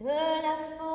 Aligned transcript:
de 0.00 0.06
la 0.06 0.56
forêt. 0.76 0.85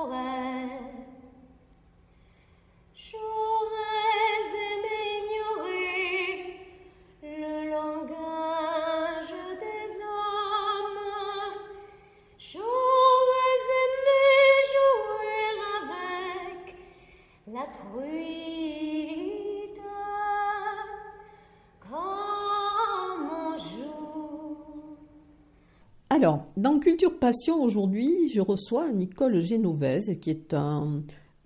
Alors, 26.22 26.46
dans 26.56 26.78
Culture 26.78 27.18
Passion, 27.18 27.64
aujourd'hui, 27.64 28.30
je 28.32 28.42
reçois 28.42 28.92
Nicole 28.92 29.40
Génovese, 29.40 30.20
qui 30.22 30.30
est, 30.30 30.54
un, 30.54 31.00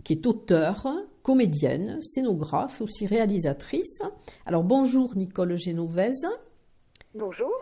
qui 0.04 0.12
est 0.12 0.28
auteure, 0.28 0.86
comédienne, 1.24 1.98
scénographe, 2.02 2.82
aussi 2.82 3.08
réalisatrice. 3.08 4.02
Alors, 4.46 4.66
bonjour 4.66 5.16
Nicole 5.16 5.58
Génovese. 5.58 6.28
Bonjour. 7.14 7.56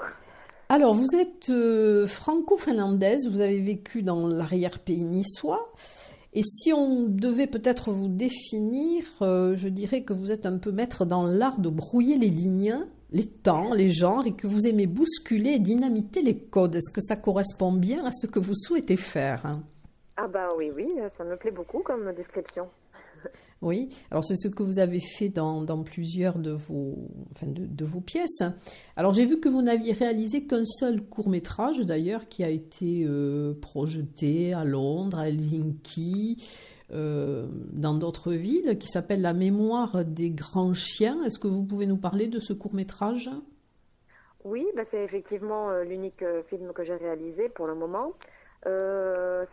Alors, 0.70 0.96
vous 0.96 1.14
êtes 1.14 1.52
euh, 1.52 2.08
franco-finlandaise, 2.08 3.30
vous 3.30 3.42
avez 3.42 3.62
vécu 3.62 4.02
dans 4.02 4.28
l'arrière-pays 4.28 5.04
niçois. 5.04 5.72
Et 6.34 6.42
si 6.42 6.74
on 6.74 7.04
devait 7.04 7.46
peut-être 7.46 7.92
vous 7.92 8.08
définir, 8.08 9.04
euh, 9.22 9.56
je 9.56 9.68
dirais 9.68 10.02
que 10.02 10.14
vous 10.14 10.32
êtes 10.32 10.48
un 10.48 10.58
peu 10.58 10.72
maître 10.72 11.06
dans 11.06 11.28
l'art 11.28 11.60
de 11.60 11.70
brouiller 11.70 12.18
les 12.18 12.32
lignes 12.32 12.88
les 13.14 13.28
temps, 13.28 13.74
les 13.74 13.90
genres, 13.90 14.26
et 14.26 14.34
que 14.34 14.48
vous 14.48 14.68
aimez 14.68 14.88
bousculer 14.88 15.52
et 15.52 15.60
dynamiter 15.60 16.22
les 16.22 16.38
codes. 16.38 16.76
Est-ce 16.76 16.92
que 16.92 17.02
ça 17.02 17.16
correspond 17.16 17.72
bien 17.72 18.04
à 18.06 18.12
ce 18.12 18.28
que 18.28 18.40
vous 18.40 18.56
souhaitez 18.56 18.98
faire? 18.98 19.44
Ah 20.18 20.28
bah 20.28 20.50
oui, 20.58 20.72
oui, 20.76 20.88
ça 21.16 21.24
me 21.24 21.38
plaît 21.38 21.52
beaucoup 21.52 21.80
comme 21.80 22.12
description. 22.14 22.68
Oui, 23.62 23.88
alors 24.12 24.26
c'est 24.26 24.36
ce 24.36 24.50
que 24.50 24.62
vous 24.62 24.80
avez 24.80 25.00
fait 25.00 25.30
dans, 25.30 25.66
plusieurs 25.84 26.38
de 26.38 26.52
vos, 26.52 26.98
enfin 27.32 27.48
de, 27.48 27.86
vos 27.86 28.02
pièces. 28.02 28.44
Alors 28.98 29.14
j'ai 29.14 29.26
vu 29.26 29.40
que 29.40 29.48
vous 29.48 29.62
n'aviez 29.62 29.94
réalisé 29.94 30.46
qu'un 30.46 30.66
seul 30.66 31.02
court 31.02 31.30
métrage 31.30 31.80
d'ailleurs 31.80 32.28
qui 32.28 32.44
a 32.44 32.50
été 32.50 33.06
euh, 33.08 33.54
projeté 33.54 34.54
à 34.54 34.66
Londres, 34.66 35.18
à 35.18 35.30
Helsinki, 35.30 36.44
euh, 36.94 37.48
dans 37.72 37.96
d'autres 37.96 38.34
villes, 38.34 38.78
qui 38.78 38.88
s'appelle 38.88 39.22
La 39.22 39.34
mémoire 39.34 40.06
des 40.06 40.30
grands 40.30 40.76
chiens. 40.76 41.24
Est-ce 41.24 41.40
que 41.40 41.48
vous 41.48 41.64
pouvez 41.64 41.88
nous 41.88 41.98
parler 41.98 42.28
de 42.28 42.40
ce 42.40 42.54
court 42.54 42.76
métrage 42.76 43.32
Oui, 44.44 44.68
bah, 44.76 44.84
c'est 44.84 45.04
effectivement 45.04 45.72
euh, 45.72 45.84
l'unique 45.84 46.22
euh, 46.22 46.44
film 46.44 46.72
que 46.72 46.84
j'ai 46.84 46.96
réalisé 46.96 47.50
pour 47.50 47.66
le 47.66 47.74
moment. 47.74 48.14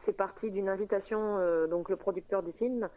c'est 0.05 0.17
parti 0.17 0.51
d'une 0.51 0.69
invitation, 0.69 1.39
donc 1.69 1.89
le 1.89 1.97
producteur 1.97 2.43
du 2.43 2.53
film 2.53 2.89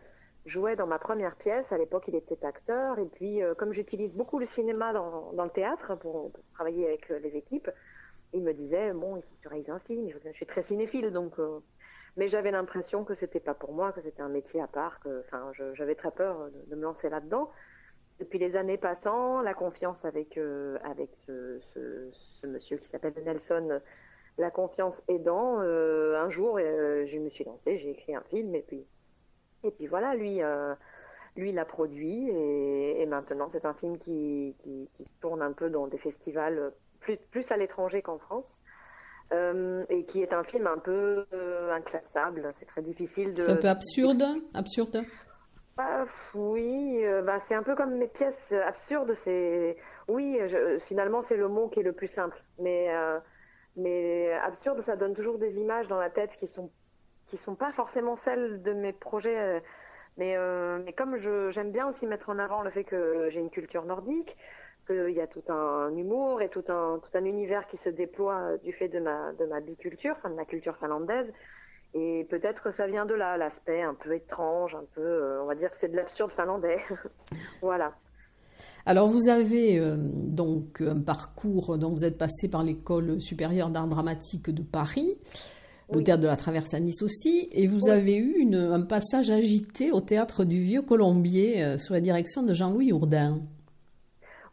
jouait 0.45 0.75
dans 0.75 0.87
ma 0.87 0.99
première 0.99 1.37
pièce. 1.37 1.71
À 1.71 1.77
l'époque, 1.77 2.07
il 2.09 2.15
était 2.15 2.45
acteur. 2.45 2.99
Et 2.99 3.05
puis, 3.05 3.39
comme 3.57 3.71
j'utilise 3.73 4.15
beaucoup 4.15 4.37
le 4.37 4.45
cinéma 4.45 4.93
dans, 4.93 5.43
le 5.43 5.49
théâtre 5.49 5.97
pour, 5.97 6.31
travailler 6.53 6.85
avec 6.85 7.09
les 7.09 7.35
équipes, 7.35 7.71
il 8.33 8.43
me 8.43 8.53
disait 8.53 8.93
Bon, 8.93 9.15
il 9.17 9.23
faut 9.23 9.33
que 9.35 9.41
tu 9.41 9.47
réalises 9.47 9.71
un 9.71 9.79
film. 9.79 10.07
Je 10.23 10.31
suis 10.31 10.45
très 10.45 10.61
cinéphile, 10.61 11.11
donc 11.11 11.39
mais 12.15 12.27
j'avais 12.27 12.51
l'impression 12.51 13.03
que 13.03 13.13
c'était 13.13 13.39
pas 13.39 13.53
pour 13.53 13.73
moi, 13.73 13.91
que 13.91 14.01
c'était 14.01 14.21
un 14.21 14.29
métier 14.29 14.61
à 14.61 14.67
part, 14.67 14.99
que, 14.99 15.21
enfin, 15.21 15.51
j'avais 15.73 15.95
très 15.95 16.11
peur 16.11 16.49
de, 16.69 16.75
me 16.75 16.81
lancer 16.81 17.09
là-dedans. 17.09 17.49
Depuis 18.19 18.37
les 18.37 18.55
années 18.55 18.77
passant, 18.77 19.41
la 19.41 19.53
confiance 19.53 20.05
avec 20.05 20.37
euh, 20.37 20.77
avec 20.83 21.09
ce, 21.15 21.59
ce, 21.73 22.47
monsieur 22.47 22.77
qui 22.77 22.87
s'appelle 22.87 23.13
Nelson, 23.25 23.81
la 24.37 24.51
confiance 24.51 25.03
aidant, 25.07 25.61
euh, 25.61 26.21
un 26.21 26.29
jour, 26.29 26.59
euh, 26.59 27.05
je 27.05 27.17
me 27.17 27.29
suis 27.29 27.43
lancée, 27.43 27.77
j'ai 27.77 27.89
écrit 27.89 28.15
un 28.15 28.23
film 28.29 28.53
et 28.53 28.61
puis 28.61 28.85
et 29.63 29.71
puis 29.71 29.87
voilà, 29.87 30.13
lui 30.15 30.41
lui 31.35 31.51
l'a 31.51 31.65
produit 31.65 32.29
et, 32.29 33.01
et 33.01 33.05
maintenant 33.07 33.49
c'est 33.49 33.65
un 33.65 33.73
film 33.73 33.97
qui, 33.97 34.55
qui, 34.59 34.87
qui, 34.93 35.05
tourne 35.19 35.41
un 35.41 35.51
peu 35.51 35.71
dans 35.71 35.87
des 35.87 35.97
festivals 35.97 36.71
plus, 36.99 37.17
plus 37.31 37.51
à 37.51 37.57
l'étranger 37.57 38.03
qu'en 38.03 38.19
France. 38.19 38.61
Euh, 39.33 39.83
et 39.89 40.05
qui 40.05 40.21
est 40.21 40.33
un 40.33 40.43
film 40.43 40.67
un 40.67 40.77
peu 40.77 41.25
euh, 41.33 41.73
inclassable. 41.73 42.49
C'est 42.53 42.65
très 42.65 42.81
difficile 42.81 43.33
de. 43.33 43.41
C'est 43.41 43.51
un 43.51 43.55
peu 43.55 43.69
absurde, 43.69 44.23
absurde. 44.53 45.01
Bah, 45.75 46.05
oui, 46.35 47.03
euh, 47.03 47.23
bah, 47.23 47.39
c'est 47.39 47.55
un 47.55 47.63
peu 47.63 47.75
comme 47.75 47.97
mes 47.97 48.07
pièces 48.07 48.53
absurdes. 48.67 49.13
C'est 49.15 49.77
oui, 50.07 50.39
finalement 50.85 51.21
c'est 51.21 51.37
le 51.37 51.47
mot 51.47 51.67
qui 51.67 51.79
est 51.79 51.83
le 51.83 51.93
plus 51.93 52.07
simple. 52.07 52.43
Mais 52.59 52.89
mais 53.75 54.31
absurde, 54.33 54.79
ça 54.81 54.95
donne 54.95 55.15
toujours 55.15 55.39
des 55.39 55.59
images 55.59 55.87
dans 55.87 55.99
la 55.99 56.11
tête 56.11 56.35
qui 56.37 56.47
sont 56.47 56.69
qui 57.25 57.37
sont 57.37 57.55
pas 57.55 57.71
forcément 57.71 58.15
celles 58.15 58.61
de 58.61 58.73
mes 58.73 58.93
projets. 58.93 59.63
Mais, 60.17 60.37
mais 60.85 60.93
comme 60.93 61.15
j'aime 61.15 61.71
bien 61.71 61.87
aussi 61.87 62.05
mettre 62.05 62.29
en 62.29 62.37
avant 62.37 62.61
le 62.61 62.69
fait 62.69 62.83
que 62.83 63.29
j'ai 63.29 63.39
une 63.39 63.49
culture 63.49 63.85
nordique, 63.85 64.37
qu'il 64.85 65.13
y 65.15 65.21
a 65.21 65.27
tout 65.27 65.43
un 65.49 65.95
humour 65.95 66.41
et 66.41 66.49
tout 66.49 66.63
un, 66.69 66.99
tout 66.99 67.17
un 67.17 67.25
univers 67.25 67.67
qui 67.67 67.77
se 67.77 67.89
déploie 67.89 68.57
du 68.63 68.73
fait 68.73 68.89
de 68.89 68.99
ma, 68.99 69.33
de 69.33 69.45
ma 69.45 69.59
biculture, 69.59 70.15
enfin 70.17 70.29
de 70.29 70.35
ma 70.35 70.45
culture 70.45 70.77
finlandaise. 70.77 71.33
Et 71.93 72.25
peut-être 72.29 72.73
ça 72.73 72.87
vient 72.87 73.05
de 73.05 73.13
là, 73.13 73.37
l'aspect 73.37 73.81
un 73.81 73.93
peu 73.93 74.15
étrange, 74.15 74.75
un 74.75 74.85
peu, 74.95 75.01
euh, 75.01 75.43
on 75.43 75.45
va 75.45 75.55
dire 75.55 75.69
que 75.69 75.77
c'est 75.79 75.89
de 75.89 75.95
l'absurde 75.95 76.31
finlandais. 76.31 76.77
voilà. 77.61 77.93
Alors 78.85 79.07
vous 79.07 79.29
avez 79.29 79.79
euh, 79.79 79.95
donc 79.97 80.81
un 80.81 80.99
parcours, 80.99 81.77
donc 81.77 81.93
vous 81.93 82.05
êtes 82.05 82.17
passé 82.17 82.49
par 82.49 82.63
l'école 82.63 83.21
supérieure 83.21 83.69
d'art 83.69 83.87
dramatique 83.87 84.49
de 84.49 84.63
Paris, 84.63 85.19
le 85.91 86.03
théâtre 86.03 86.23
de 86.23 86.27
la 86.27 86.35
Traverse 86.35 86.73
à 86.73 86.79
Nice 86.79 87.03
aussi, 87.03 87.47
et 87.53 87.67
vous 87.67 87.87
avez 87.89 88.17
eu 88.17 88.39
une, 88.39 88.55
un 88.55 88.81
passage 88.81 89.29
agité 89.29 89.91
au 89.91 90.01
théâtre 90.01 90.43
du 90.43 90.59
Vieux 90.59 90.81
Colombier 90.81 91.63
euh, 91.63 91.77
sous 91.77 91.93
la 91.93 92.01
direction 92.01 92.41
de 92.41 92.53
Jean-Louis 92.53 92.91
Hourdin. 92.91 93.39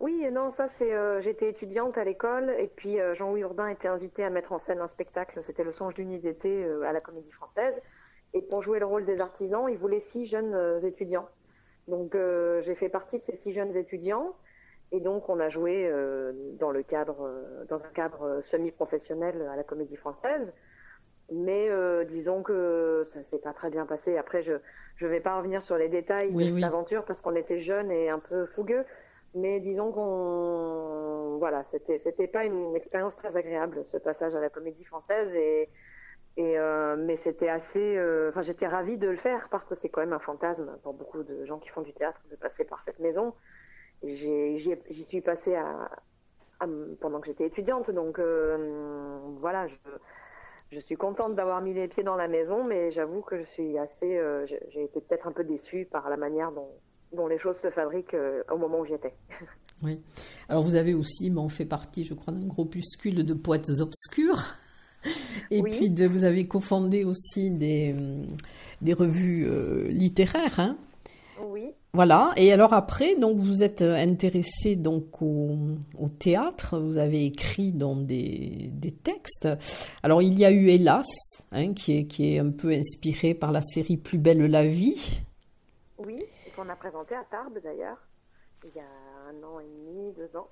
Oui, 0.00 0.26
non, 0.32 0.48
ça 0.48 0.66
c'est. 0.66 0.94
Euh, 0.94 1.20
j'étais 1.20 1.50
étudiante 1.50 1.98
à 1.98 2.04
l'école 2.04 2.54
et 2.58 2.68
puis 2.68 2.98
euh, 2.98 3.12
Jean-Louis 3.12 3.42
Urbain 3.42 3.68
était 3.68 3.88
invité 3.88 4.24
à 4.24 4.30
mettre 4.30 4.52
en 4.52 4.58
scène 4.58 4.80
un 4.80 4.88
spectacle. 4.88 5.40
C'était 5.44 5.62
le 5.62 5.72
Songe 5.72 5.94
d'une 5.94 6.08
nuit 6.08 6.20
d'été 6.20 6.64
euh, 6.64 6.82
à 6.84 6.92
la 6.92 7.00
Comédie 7.00 7.32
Française. 7.32 7.82
Et 8.32 8.40
pour 8.40 8.62
jouer 8.62 8.78
le 8.78 8.86
rôle 8.86 9.04
des 9.04 9.20
artisans, 9.20 9.66
il 9.68 9.76
voulait 9.76 9.98
six 10.00 10.24
jeunes 10.24 10.78
étudiants. 10.84 11.28
Donc 11.88 12.16
j'ai 12.60 12.76
fait 12.76 12.88
partie 12.88 13.18
de 13.18 13.24
ces 13.24 13.34
six 13.34 13.52
jeunes 13.52 13.76
étudiants. 13.76 14.36
Et 14.92 15.00
donc 15.00 15.28
on 15.28 15.40
a 15.40 15.48
joué 15.48 15.92
dans 16.60 16.70
le 16.70 16.84
cadre, 16.84 17.28
dans 17.68 17.84
un 17.84 17.88
cadre 17.88 18.40
semi-professionnel 18.44 19.48
à 19.52 19.56
la 19.56 19.64
Comédie 19.64 19.96
Française. 19.96 20.54
Mais 21.32 21.70
disons 22.06 22.44
que 22.44 23.02
ça 23.04 23.20
s'est 23.22 23.40
pas 23.40 23.52
très 23.52 23.68
bien 23.68 23.84
passé. 23.84 24.16
Après, 24.16 24.42
je 24.42 24.52
je 24.94 25.08
vais 25.08 25.20
pas 25.20 25.36
revenir 25.36 25.60
sur 25.60 25.76
les 25.76 25.88
détails 25.88 26.32
de 26.32 26.40
cette 26.40 26.62
aventure 26.62 27.04
parce 27.04 27.22
qu'on 27.22 27.34
était 27.34 27.58
jeunes 27.58 27.90
et 27.90 28.10
un 28.10 28.20
peu 28.20 28.46
fougueux. 28.46 28.84
Mais 29.34 29.60
disons 29.60 29.92
qu'on 29.92 31.36
voilà, 31.38 31.62
c'était 31.64 31.98
c'était 31.98 32.26
pas 32.26 32.44
une 32.44 32.74
expérience 32.74 33.16
très 33.16 33.36
agréable 33.36 33.84
ce 33.86 33.96
passage 33.96 34.34
à 34.34 34.40
la 34.40 34.50
Comédie 34.50 34.84
Française 34.84 35.34
et 35.36 35.68
et 36.36 36.58
euh, 36.58 36.96
mais 36.96 37.16
c'était 37.16 37.48
assez 37.48 37.96
euh, 37.96 38.30
enfin 38.30 38.40
j'étais 38.42 38.66
ravie 38.66 38.98
de 38.98 39.08
le 39.08 39.16
faire 39.16 39.48
parce 39.50 39.68
que 39.68 39.74
c'est 39.74 39.88
quand 39.88 40.00
même 40.00 40.12
un 40.12 40.20
fantasme 40.20 40.78
pour 40.82 40.94
beaucoup 40.94 41.22
de 41.22 41.44
gens 41.44 41.58
qui 41.58 41.68
font 41.68 41.82
du 41.82 41.92
théâtre 41.92 42.20
de 42.30 42.36
passer 42.36 42.64
par 42.64 42.80
cette 42.80 42.98
maison. 42.98 43.34
J'y 44.02 44.56
suis 45.04 45.20
passée 45.20 45.54
à, 45.54 45.90
pendant 47.00 47.20
que 47.20 47.26
j'étais 47.26 47.46
étudiante 47.46 47.90
donc 47.90 48.18
euh, 48.18 49.18
voilà, 49.38 49.66
je 49.66 49.76
je 50.72 50.78
suis 50.78 50.94
contente 50.96 51.34
d'avoir 51.34 51.60
mis 51.62 51.74
les 51.74 51.88
pieds 51.88 52.04
dans 52.04 52.14
la 52.14 52.28
maison, 52.28 52.62
mais 52.62 52.90
j'avoue 52.90 53.22
que 53.22 53.36
je 53.36 53.42
suis 53.42 53.76
assez, 53.76 54.22
j'ai 54.68 54.84
été 54.84 55.00
peut-être 55.00 55.26
un 55.26 55.32
peu 55.32 55.42
déçue 55.42 55.84
par 55.84 56.08
la 56.08 56.16
manière 56.16 56.52
dont, 56.52 56.70
dont 57.12 57.26
les 57.26 57.38
choses 57.38 57.58
se 57.58 57.70
fabriquent 57.70 58.14
euh, 58.14 58.42
au 58.50 58.56
moment 58.56 58.80
où 58.80 58.84
j'y 58.84 58.94
étais. 58.94 59.14
Oui. 59.82 59.98
Alors 60.50 60.62
vous 60.62 60.76
avez 60.76 60.92
aussi, 60.92 61.30
bon, 61.30 61.48
fait 61.48 61.64
partie, 61.64 62.04
je 62.04 62.12
crois, 62.12 62.34
d'un 62.34 62.46
groupuscule 62.46 63.24
de 63.24 63.32
poètes 63.32 63.70
obscurs. 63.80 64.54
Et 65.50 65.62
puis 65.62 65.88
de, 65.88 66.06
vous 66.06 66.24
avez 66.24 66.46
cofondé 66.46 67.04
aussi 67.04 67.50
des, 67.50 67.94
des 68.82 68.92
revues 68.92 69.46
euh, 69.48 69.88
littéraires. 69.88 70.60
Hein 70.60 70.76
Oui. 71.50 71.72
Voilà. 71.94 72.30
Et 72.36 72.52
alors 72.52 72.74
après, 72.74 73.16
donc 73.16 73.38
vous 73.38 73.62
êtes 73.62 73.80
intéressé 73.80 74.76
donc 74.76 75.22
au, 75.22 75.56
théâtre. 76.18 76.78
Vous 76.78 76.98
avez 76.98 77.24
écrit 77.24 77.72
dans 77.72 77.96
des, 77.96 78.68
des, 78.70 78.92
textes. 78.92 79.48
Alors 80.02 80.20
il 80.20 80.38
y 80.38 80.44
a 80.44 80.50
eu 80.50 80.68
Hélas, 80.68 81.08
hein, 81.52 81.72
qui 81.72 81.96
est 81.96 82.04
qui 82.04 82.34
est 82.34 82.38
un 82.38 82.50
peu 82.50 82.68
inspiré 82.70 83.32
par 83.32 83.50
la 83.50 83.62
série 83.62 83.96
Plus 83.96 84.18
belle 84.18 84.44
la 84.44 84.66
vie. 84.66 85.22
Oui, 85.98 86.22
qu'on 86.60 86.68
a 86.68 86.76
présenté 86.76 87.14
à 87.14 87.24
Tarbes 87.30 87.58
d'ailleurs 87.62 87.96
il 88.64 88.76
y 88.76 88.80
a 88.80 89.30
un 89.30 89.42
an 89.42 89.58
et 89.60 89.64
demi, 89.64 90.12
deux 90.12 90.36
ans. 90.36 90.48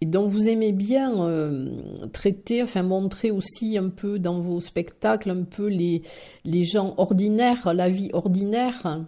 Et 0.00 0.06
donc 0.06 0.28
vous 0.28 0.48
aimez 0.48 0.72
bien 0.72 1.22
euh, 1.24 2.08
traiter, 2.12 2.64
enfin 2.64 2.82
montrer 2.82 3.30
aussi 3.30 3.78
un 3.78 3.90
peu 3.90 4.18
dans 4.18 4.40
vos 4.40 4.58
spectacles 4.58 5.30
un 5.30 5.44
peu 5.44 5.68
les, 5.68 6.02
les 6.44 6.64
gens 6.64 6.94
ordinaires, 6.96 7.72
la 7.72 7.88
vie 7.90 8.10
ordinaire. 8.12 9.06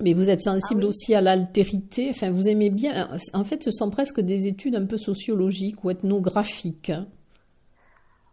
Mais 0.00 0.12
vous 0.12 0.30
êtes 0.30 0.42
sensible 0.42 0.82
ah 0.84 0.88
aussi 0.88 1.14
à 1.16 1.20
l'altérité. 1.20 2.10
Enfin, 2.10 2.30
vous 2.30 2.48
aimez 2.48 2.70
bien. 2.70 3.08
En 3.34 3.42
fait, 3.42 3.64
ce 3.64 3.72
sont 3.72 3.90
presque 3.90 4.20
des 4.20 4.46
études 4.46 4.76
un 4.76 4.86
peu 4.86 4.98
sociologiques 4.98 5.82
ou 5.82 5.90
ethnographiques. 5.90 6.90
Hein. 6.90 7.08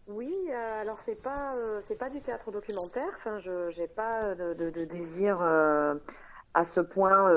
Oui, 0.07 0.29
alors 0.81 0.99
c'est 1.05 1.21
pas 1.21 1.55
euh, 1.55 1.79
c'est 1.83 1.97
pas 1.97 2.09
du 2.09 2.21
théâtre 2.21 2.51
documentaire. 2.51 3.09
Enfin, 3.17 3.37
je 3.37 3.69
j'ai 3.69 3.87
pas 3.87 4.35
de, 4.35 4.85
désir 4.85 5.41
à 5.41 6.65
ce 6.65 6.79
point 6.79 7.29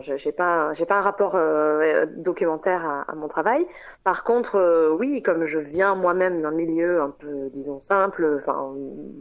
je 0.00 0.16
j'ai 0.16 0.32
pas 0.32 0.72
j'ai 0.72 0.86
pas 0.86 0.98
un 0.98 1.00
rapport 1.00 1.36
euh, 1.36 2.06
documentaire 2.06 3.04
à, 3.08 3.14
mon 3.14 3.28
travail. 3.28 3.66
Par 4.04 4.24
contre, 4.24 4.56
euh, 4.56 4.90
oui, 4.90 5.22
comme 5.22 5.44
je 5.44 5.58
viens 5.58 5.94
moi-même 5.94 6.42
d'un 6.42 6.50
milieu 6.50 7.02
un 7.02 7.10
peu 7.10 7.48
disons 7.50 7.80
simple, 7.80 8.36
enfin 8.36 8.74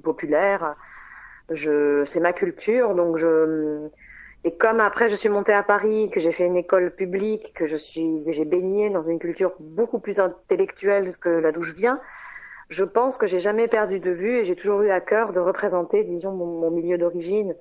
populaire, 0.04 0.76
je 1.50 2.04
c'est 2.06 2.20
ma 2.20 2.34
culture, 2.34 2.96
donc 2.96 3.18
je 3.18 3.90
et 4.44 4.56
comme 4.56 4.80
après 4.80 5.10
je 5.10 5.16
suis 5.16 5.30
montée 5.30 5.54
à 5.54 5.64
Paris, 5.64 6.10
que 6.12 6.20
j'ai 6.20 6.32
fait 6.32 6.46
une 6.46 6.58
école 6.58 6.92
publique, 6.96 7.54
que 7.54 7.66
je 7.66 7.78
suis 7.78 8.24
j'ai 8.32 8.46
baigné 8.46 8.90
dans 8.90 9.04
une 9.04 9.20
culture 9.20 9.54
beaucoup 9.60 10.00
plus 10.00 10.20
intellectuelle 10.20 11.16
que 11.18 11.30
là 11.30 11.52
d'où 11.52 11.64
je 11.64 11.74
viens, 11.74 12.00
je 12.70 12.84
pense 12.84 13.18
que 13.18 13.28
j'ai 13.28 13.40
jamais 13.40 13.68
perdu 13.68 14.00
de 14.00 14.12
vue 14.12 14.38
et 14.38 14.44
j'ai 14.44 14.56
toujours 14.56 14.82
eu 14.84 14.92
à 14.92 15.02
cœur 15.02 15.34
de 15.34 15.40
représenter, 15.40 16.04
disons, 16.04 16.34
mon 16.34 16.70
milieu 16.72 16.98
d'origine 16.98 17.56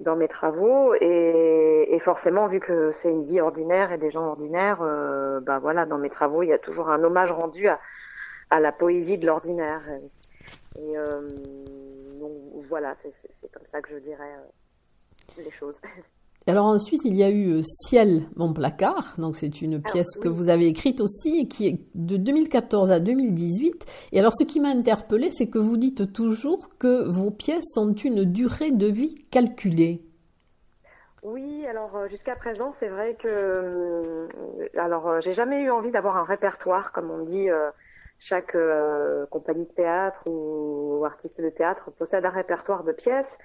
dans 0.00 0.16
mes 0.16 0.28
travaux 0.28 0.94
et, 0.94 1.86
et 1.88 1.98
forcément 2.00 2.46
vu 2.46 2.60
que 2.60 2.90
c'est 2.90 3.10
une 3.10 3.24
vie 3.24 3.40
ordinaire 3.40 3.92
et 3.92 3.98
des 3.98 4.10
gens 4.10 4.26
ordinaires, 4.26 4.82
euh, 4.82 5.40
bah 5.40 5.60
voilà, 5.60 5.86
dans 5.86 5.98
mes 5.98 6.10
travaux 6.10 6.42
il 6.42 6.48
y 6.48 6.52
a 6.52 6.58
toujours 6.58 6.90
un 6.90 7.02
hommage 7.04 7.32
rendu 7.32 7.68
à, 7.68 7.80
à 8.50 8.60
la 8.60 8.72
poésie 8.72 9.18
de 9.18 9.26
l'ordinaire. 9.26 9.82
Et, 10.78 10.98
euh, 10.98 11.28
donc 12.20 12.32
voilà, 12.68 12.94
c'est 12.96 13.50
comme 13.52 13.66
ça 13.66 13.80
que 13.80 13.90
je 13.90 13.98
dirais 13.98 14.34
euh, 14.36 14.50
les 15.38 15.50
choses. 15.50 15.80
Alors 16.46 16.66
ensuite, 16.66 17.06
il 17.06 17.16
y 17.16 17.24
a 17.24 17.30
eu 17.30 17.54
euh, 17.54 17.62
Ciel, 17.62 18.28
mon 18.36 18.52
placard. 18.52 19.14
Donc 19.16 19.34
c'est 19.36 19.62
une 19.62 19.80
pièce 19.80 20.18
que 20.20 20.28
vous 20.28 20.50
avez 20.50 20.66
écrite 20.66 21.00
aussi, 21.00 21.48
qui 21.48 21.68
est 21.68 21.80
de 21.94 22.18
2014 22.18 22.90
à 22.90 23.00
2018. 23.00 24.10
Et 24.12 24.20
alors 24.20 24.34
ce 24.34 24.44
qui 24.44 24.60
m'a 24.60 24.68
interpellé, 24.68 25.30
c'est 25.30 25.48
que 25.48 25.58
vous 25.58 25.78
dites 25.78 26.12
toujours 26.12 26.68
que 26.78 27.08
vos 27.08 27.30
pièces 27.30 27.78
ont 27.78 27.94
une 27.94 28.24
durée 28.24 28.72
de 28.72 28.86
vie 28.86 29.14
calculée. 29.30 30.04
Oui, 31.22 31.64
alors 31.66 31.96
euh, 31.96 32.08
jusqu'à 32.08 32.36
présent, 32.36 32.72
c'est 32.72 32.88
vrai 32.88 33.14
que 33.14 33.26
euh, 33.26 34.28
alors 34.76 35.22
j'ai 35.22 35.32
jamais 35.32 35.62
eu 35.62 35.70
envie 35.70 35.92
d'avoir 35.92 36.18
un 36.18 36.24
répertoire, 36.24 36.92
comme 36.92 37.10
on 37.10 37.24
dit. 37.24 37.48
chaque 38.18 38.56
compagnie 39.30 39.64
de 39.64 39.72
théâtre 39.72 40.24
ou 40.26 41.04
artiste 41.06 41.40
de 41.40 41.48
théâtre 41.48 41.90
possède 41.90 42.26
un 42.26 42.30
répertoire 42.30 42.84
de 42.84 42.92
pièces. 42.92 43.38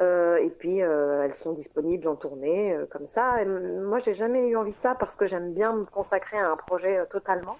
Euh, 0.00 0.38
et 0.38 0.50
puis 0.50 0.82
euh, 0.82 1.22
elles 1.22 1.34
sont 1.34 1.52
disponibles 1.52 2.08
en 2.08 2.16
tournée 2.16 2.72
euh, 2.72 2.86
comme 2.86 3.06
ça. 3.06 3.40
Et 3.40 3.44
moi, 3.44 3.98
j'ai 3.98 4.12
jamais 4.12 4.48
eu 4.48 4.56
envie 4.56 4.74
de 4.74 4.78
ça 4.78 4.94
parce 4.96 5.16
que 5.16 5.26
j'aime 5.26 5.54
bien 5.54 5.72
me 5.74 5.84
consacrer 5.84 6.36
à 6.36 6.50
un 6.50 6.56
projet 6.56 6.98
euh, 6.98 7.04
totalement. 7.04 7.56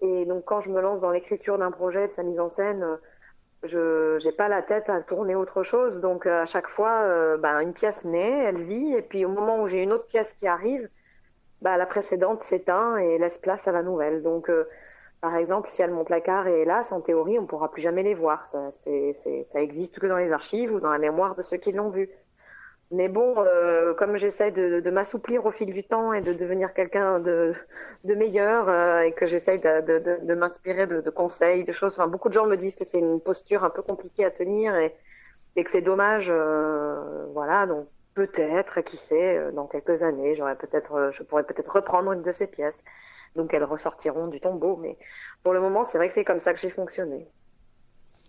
Et 0.00 0.24
donc 0.24 0.44
quand 0.46 0.60
je 0.60 0.70
me 0.70 0.80
lance 0.80 1.02
dans 1.02 1.10
l'écriture 1.10 1.58
d'un 1.58 1.70
projet, 1.70 2.08
de 2.08 2.12
sa 2.12 2.22
mise 2.22 2.40
en 2.40 2.48
scène, 2.48 2.86
je 3.62 4.16
j'ai 4.18 4.32
pas 4.32 4.48
la 4.48 4.62
tête 4.62 4.88
à 4.88 5.02
tourner 5.02 5.34
autre 5.34 5.62
chose. 5.62 6.00
Donc 6.00 6.26
à 6.26 6.46
chaque 6.46 6.68
fois, 6.68 7.36
bah, 7.36 7.62
une 7.62 7.74
pièce 7.74 8.04
naît, 8.06 8.44
elle 8.44 8.62
vit, 8.62 8.94
et 8.94 9.02
puis 9.02 9.26
au 9.26 9.28
moment 9.28 9.60
où 9.60 9.68
j'ai 9.68 9.82
une 9.82 9.92
autre 9.92 10.06
pièce 10.06 10.32
qui 10.32 10.46
arrive, 10.48 10.88
bah, 11.60 11.76
la 11.76 11.84
précédente 11.84 12.42
s'éteint 12.42 12.96
et 12.96 13.18
laisse 13.18 13.36
place 13.36 13.68
à 13.68 13.72
la 13.72 13.82
nouvelle. 13.82 14.22
Donc 14.22 14.50
par 15.20 15.36
exemple, 15.36 15.68
si 15.68 15.82
elles 15.82 15.92
mon 15.92 16.04
placard 16.04 16.48
est 16.48 16.60
hélas, 16.60 16.92
en 16.92 17.00
théorie, 17.00 17.38
on 17.38 17.42
ne 17.42 17.46
pourra 17.46 17.70
plus 17.70 17.82
jamais 17.82 18.02
les 18.02 18.14
voir. 18.14 18.46
Ça, 18.46 18.70
c'est, 18.70 19.12
ça 19.44 19.60
existe 19.60 19.98
que 19.98 20.06
dans 20.06 20.16
les 20.16 20.32
archives 20.32 20.72
ou 20.72 20.80
dans 20.80 20.90
la 20.90 20.98
mémoire 20.98 21.34
de 21.34 21.42
ceux 21.42 21.58
qui 21.58 21.72
l'ont 21.72 21.90
vu. 21.90 22.08
Mais 22.92 23.08
bon, 23.08 23.34
euh, 23.38 23.94
comme 23.94 24.16
j'essaie 24.16 24.50
de, 24.50 24.80
de, 24.80 24.90
m'assouplir 24.90 25.46
au 25.46 25.52
fil 25.52 25.72
du 25.72 25.84
temps 25.84 26.12
et 26.12 26.22
de 26.22 26.32
devenir 26.32 26.74
quelqu'un 26.74 27.20
de, 27.20 27.52
de 28.04 28.14
meilleur 28.14 28.68
euh, 28.68 29.02
et 29.02 29.12
que 29.12 29.26
j'essaie 29.26 29.58
de, 29.58 30.26
de 30.26 30.34
m'inspirer 30.34 30.88
de, 30.88 31.08
conseils, 31.10 31.62
de 31.64 31.72
choses. 31.72 32.00
Enfin, 32.00 32.08
beaucoup 32.08 32.28
de 32.28 32.34
gens 32.34 32.46
me 32.46 32.56
disent 32.56 32.74
que 32.74 32.84
c'est 32.84 32.98
une 32.98 33.20
posture 33.20 33.62
un 33.62 33.70
peu 33.70 33.82
compliquée 33.82 34.24
à 34.24 34.32
tenir 34.32 34.74
et, 34.74 34.92
et 35.54 35.62
que 35.62 35.70
c'est 35.70 35.82
dommage. 35.82 36.32
Euh, 36.34 37.26
voilà, 37.32 37.66
donc 37.66 37.86
peut-être, 38.26 38.80
qui 38.82 38.96
sait, 38.96 39.36
euh, 39.36 39.52
dans 39.52 39.66
quelques 39.66 40.02
années, 40.02 40.34
j'aurais 40.34 40.56
peut-être, 40.56 41.10
je 41.12 41.22
pourrais 41.22 41.44
peut-être 41.44 41.74
reprendre 41.74 42.12
une 42.12 42.22
de 42.22 42.32
ces 42.32 42.50
pièces 42.50 42.82
donc 43.36 43.54
elles 43.54 43.64
ressortiront 43.64 44.28
du 44.28 44.40
tombeau. 44.40 44.76
Mais 44.76 44.96
pour 45.42 45.52
le 45.52 45.60
moment, 45.60 45.82
c'est 45.84 45.98
vrai 45.98 46.08
que 46.08 46.14
c'est 46.14 46.24
comme 46.24 46.40
ça 46.40 46.52
que 46.52 46.60
j'ai 46.60 46.70
fonctionné. 46.70 47.26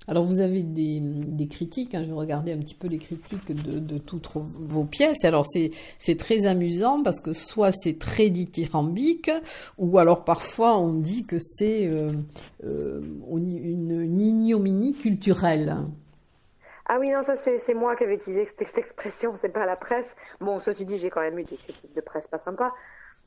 Alors 0.08 0.24
vous 0.24 0.42
avez 0.42 0.64
des, 0.64 1.48
critiques, 1.48 1.94
hein, 1.94 2.02
je 2.02 2.08
vais 2.08 2.16
regarder 2.16 2.54
un 2.54 2.58
petit 2.58 2.74
peu 2.74 2.88
les 2.88 2.98
critiques 2.98 3.52
de, 3.52 3.98
toutes 4.00 4.30
vos 4.34 4.84
pièces. 4.84 5.24
Alors 5.26 5.46
c'est 5.46 6.18
très 6.18 6.48
amusant 6.48 7.04
parce 7.04 7.20
que 7.20 7.34
soit 7.34 7.72
c'est 7.72 8.00
très 8.00 8.32
dithyrambique, 8.32 9.30
ou 9.78 10.00
alors 10.00 10.24
parfois 10.24 10.76
on 10.80 10.94
dit 10.94 11.24
que 11.24 11.38
c'est 11.38 11.86
euh, 11.86 12.14
euh, 12.64 13.02
une 13.30 14.20
ignominie 14.20 14.96
culturelle. 14.96 15.78
Ah 16.94 17.00
oui, 17.00 17.10
non, 17.10 17.24
ça 17.24 17.38
c'est 17.38 17.74
moi 17.74 17.96
qui 17.96 18.04
avais 18.04 18.16
utilisé 18.16 18.44
cette, 18.44 18.78
expression, 18.78 19.32
c'est 19.32 19.54
pas 19.54 19.66
la 19.66 19.78
presse. 19.78 20.14
Bon, 20.42 20.60
ceci 20.60 20.84
dit, 20.84 20.98
j'ai 20.98 21.10
quand 21.10 21.22
même 21.22 21.40
eu 21.40 21.46
des 21.46 21.56
critiques 21.56 21.94
de 21.94 22.02
presse 22.02 22.28
pas 22.28 22.38
sympas. 22.38 22.74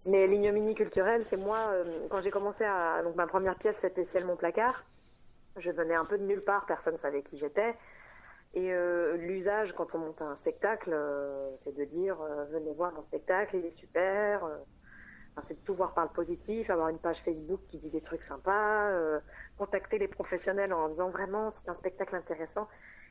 Mais 0.04 0.26
l'ignominie 0.26 0.74
culturelle, 0.74 1.24
c'est 1.24 1.38
moi, 1.38 1.70
euh, 1.72 1.84
quand 2.10 2.20
j'ai 2.20 2.30
commencé 2.30 2.62
à. 2.64 3.02
Donc 3.02 3.16
ma 3.16 3.26
première 3.26 3.56
pièce, 3.56 3.78
c'était 3.78 4.04
Ciel 4.04 4.26
mon 4.26 4.36
placard. 4.36 4.84
Je 5.56 5.70
venais 5.70 5.94
un 5.94 6.04
peu 6.04 6.18
de 6.18 6.24
nulle 6.24 6.42
part, 6.42 6.66
personne 6.66 6.92
ne 6.92 6.98
savait 6.98 7.22
qui 7.22 7.38
j'étais. 7.38 7.74
Et 8.52 8.70
euh, 8.70 9.16
l'usage, 9.16 9.72
quand 9.72 9.94
on 9.94 9.98
monte 9.98 10.20
un 10.20 10.36
spectacle, 10.36 10.90
euh, 10.92 11.50
c'est 11.56 11.74
de 11.74 11.84
dire 11.84 12.18
venez 12.50 12.74
voir 12.74 12.92
mon 12.92 13.00
spectacle, 13.00 13.56
il 13.56 13.64
est 13.64 13.70
super. 13.70 14.46
C'est 15.42 15.54
de 15.54 15.64
tout 15.64 15.74
voir 15.74 15.94
par 15.94 16.04
le 16.04 16.10
positif, 16.10 16.70
avoir 16.70 16.88
une 16.88 16.98
page 16.98 17.22
Facebook 17.22 17.60
qui 17.68 17.78
dit 17.78 17.90
des 17.90 18.00
trucs 18.00 18.22
sympas, 18.22 18.92
contacter 19.58 19.98
les 19.98 20.08
professionnels 20.08 20.72
en 20.72 20.88
disant 20.88 21.08
vraiment 21.08 21.50
c'est 21.50 21.68
un 21.68 21.74
spectacle 21.74 22.14
intéressant. 22.14 22.68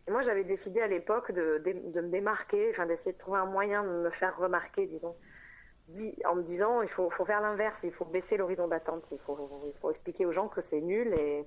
Et 0.08 0.12
moi, 0.12 0.22
j'avais 0.22 0.44
décidé 0.44 0.82
à 0.82 0.88
l'époque 0.88 1.32
de, 1.32 1.62
de, 1.66 1.92
de, 1.92 2.02
me 2.02 2.10
démarquer, 2.10 2.70
enfin 2.72 2.86
d'essayer 2.86 3.14
de 3.14 3.18
trouver 3.18 3.40
un 3.40 3.46
moyen 3.46 3.84
de 3.84 3.90
me 3.90 4.10
faire 4.10 4.38
remarquer, 4.38 4.86
disons 4.86 5.16
en 6.26 6.36
me 6.36 6.44
disant 6.44 6.82
il 6.82 6.88
faut, 6.88 7.10
faut 7.10 7.26
faire 7.26 7.42
l'inverse, 7.42 7.84
il 7.84 7.92
faut 7.92 8.06
baisser 8.06 8.38
l'horizon 8.38 8.68
d'attente, 8.68 9.04
il 9.12 9.20
faut, 9.20 9.38
il 9.66 9.80
faut 9.80 9.92
expliquer 9.92 10.26
aux 10.26 10.32
gens 10.32 10.48
que 10.48 10.62
c'est 10.62 10.82
nul 10.82 11.14
et 11.14 11.46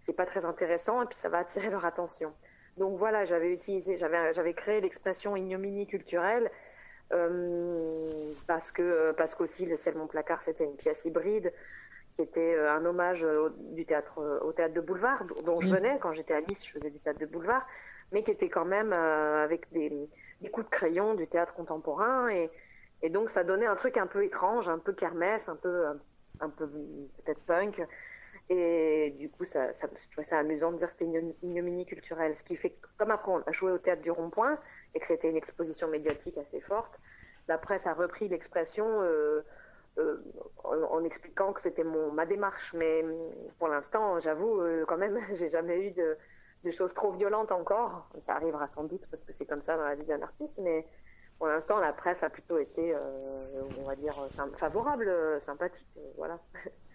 c'est 0.00 0.12
pas 0.12 0.26
très 0.26 0.44
intéressant 0.44 1.02
et 1.02 1.06
puis 1.06 1.16
ça 1.16 1.28
va 1.28 1.38
attirer 1.38 1.70
leur 1.70 1.84
attention. 1.84 2.34
Donc 2.76 2.96
voilà, 2.96 3.24
j'avais 3.24 3.52
utilisé, 3.52 3.96
j'avais, 3.96 4.32
j'avais 4.32 4.54
créé 4.54 4.80
l'expression 4.80 5.34
ignominie 5.36 5.86
culturelle 5.86 6.46
euh, 6.46 6.69
parce 8.46 8.72
que 8.72 9.12
parce 9.12 9.34
qu'aussi 9.34 9.66
le 9.66 9.76
ciel 9.76 9.96
mon 9.96 10.06
placard 10.06 10.42
c'était 10.42 10.64
une 10.64 10.76
pièce 10.76 11.04
hybride 11.04 11.52
qui 12.14 12.22
était 12.22 12.54
euh, 12.54 12.72
un 12.72 12.84
hommage 12.84 13.24
au, 13.24 13.50
du 13.50 13.84
théâtre 13.84 14.40
au 14.42 14.52
théâtre 14.52 14.74
de 14.74 14.80
boulevard 14.80 15.24
dont 15.44 15.60
je 15.60 15.70
venais 15.70 15.98
quand 16.00 16.12
j'étais 16.12 16.34
à 16.34 16.40
Nice, 16.40 16.64
je 16.66 16.72
faisais 16.72 16.90
du 16.90 17.00
théâtre 17.00 17.20
de 17.20 17.26
boulevard, 17.26 17.66
mais 18.12 18.22
qui 18.22 18.30
était 18.30 18.48
quand 18.48 18.64
même 18.64 18.92
euh, 18.92 19.44
avec 19.44 19.70
des, 19.72 20.08
des 20.40 20.50
coups 20.50 20.66
de 20.66 20.70
crayon 20.70 21.14
du 21.14 21.26
théâtre 21.26 21.54
contemporain 21.54 22.28
et 22.28 22.50
et 23.02 23.08
donc 23.08 23.30
ça 23.30 23.44
donnait 23.44 23.66
un 23.66 23.76
truc 23.76 23.96
un 23.96 24.06
peu 24.06 24.24
étrange, 24.24 24.68
un 24.68 24.78
peu 24.78 24.92
kermesse, 24.92 25.48
un 25.48 25.56
peu, 25.56 25.86
un 26.40 26.50
peu 26.50 26.68
peut-être 26.68 27.40
punk. 27.46 27.82
Et 28.48 29.14
du 29.18 29.30
coup, 29.30 29.44
ça, 29.44 29.70
je 29.72 30.10
trouvais 30.10 30.26
ça 30.26 30.38
amusant 30.38 30.72
de 30.72 30.78
dire 30.78 30.88
que 30.88 30.98
c'était 30.98 31.04
une 31.04 31.34
ignominie 31.42 31.86
culturelle. 31.86 32.34
Ce 32.34 32.42
qui 32.42 32.56
fait 32.56 32.70
que, 32.70 32.88
comme 32.98 33.10
après 33.12 33.30
on 33.30 33.42
a 33.46 33.52
joué 33.52 33.70
au 33.70 33.78
théâtre 33.78 34.02
du 34.02 34.10
Rond-Point 34.10 34.58
et 34.94 35.00
que 35.00 35.06
c'était 35.06 35.28
une 35.30 35.36
exposition 35.36 35.88
médiatique 35.88 36.36
assez 36.36 36.60
forte, 36.60 37.00
la 37.46 37.58
presse 37.58 37.86
a 37.86 37.94
repris 37.94 38.28
l'expression 38.28 38.86
euh, 39.02 39.44
euh, 39.98 40.16
en, 40.64 41.04
expliquant 41.04 41.52
que 41.52 41.60
c'était 41.60 41.84
mon 41.84 42.10
ma 42.10 42.26
démarche. 42.26 42.74
Mais 42.74 43.04
pour 43.58 43.68
l'instant, 43.68 44.18
j'avoue, 44.18 44.60
euh, 44.60 44.84
quand 44.86 44.98
même, 44.98 45.18
j'ai 45.34 45.48
jamais 45.48 45.86
eu 45.86 45.90
de, 45.92 46.16
de 46.64 46.70
choses 46.70 46.92
trop 46.92 47.12
violentes 47.12 47.52
encore. 47.52 48.10
Ça 48.20 48.34
arrivera 48.34 48.66
sans 48.66 48.84
doute 48.84 49.02
parce 49.10 49.24
que 49.24 49.32
c'est 49.32 49.46
comme 49.46 49.62
ça 49.62 49.76
dans 49.76 49.84
la 49.84 49.94
vie 49.94 50.06
d'un 50.06 50.22
artiste, 50.22 50.58
mais 50.58 50.86
pour 51.38 51.46
l'instant, 51.46 51.78
la 51.78 51.92
presse 51.92 52.22
a 52.22 52.30
plutôt 52.30 52.58
été, 52.58 52.94
on 53.78 53.84
va 53.84 53.96
dire, 53.96 54.12
favorable, 54.58 55.40
sympathique, 55.40 55.88
voilà. 56.18 56.38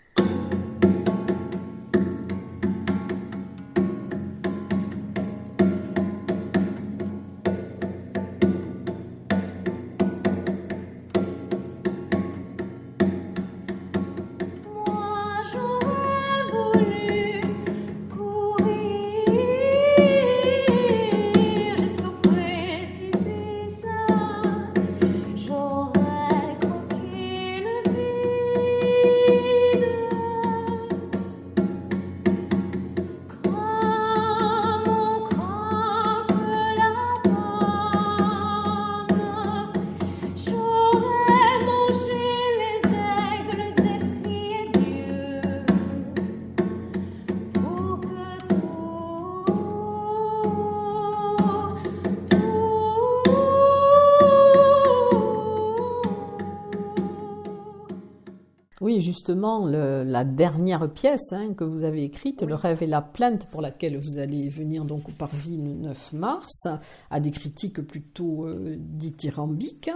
justement 59.25 59.65
la 59.65 60.24
dernière 60.24 60.88
pièce 60.91 61.34
hein, 61.34 61.55
que 61.55 61.63
vous 61.63 61.84
avez 61.84 62.03
écrite, 62.03 62.44
Le 62.44 62.53
rêve 62.53 62.84
et 62.84 62.88
la 62.88 63.01
plainte, 63.01 63.48
pour 63.48 63.60
laquelle 63.63 63.98
vous 63.98 64.20
allez 64.20 64.50
venir 64.50 64.86
donc 64.86 65.10
au 65.10 65.12
Parvis 65.12 65.58
le 65.58 65.74
9 65.74 66.13
mars, 66.13 66.67
à 67.10 67.20
des 67.20 67.32
critiques 67.32 67.82
plutôt 67.82 68.46
euh, 68.46 68.75
dithyrambiques. 68.77 69.89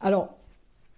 Alors, 0.00 0.38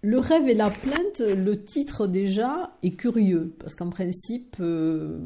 le 0.03 0.21
rêve 0.21 0.49
et 0.49 0.55
la 0.55 0.71
plainte, 0.71 1.19
le 1.19 1.61
titre 1.65 2.07
déjà 2.07 2.71
est 2.85 2.93
curieux, 2.93 3.57
parce 3.59 3.75
qu'en 3.75 3.91
principe, 3.91 4.55
euh, 4.61 5.19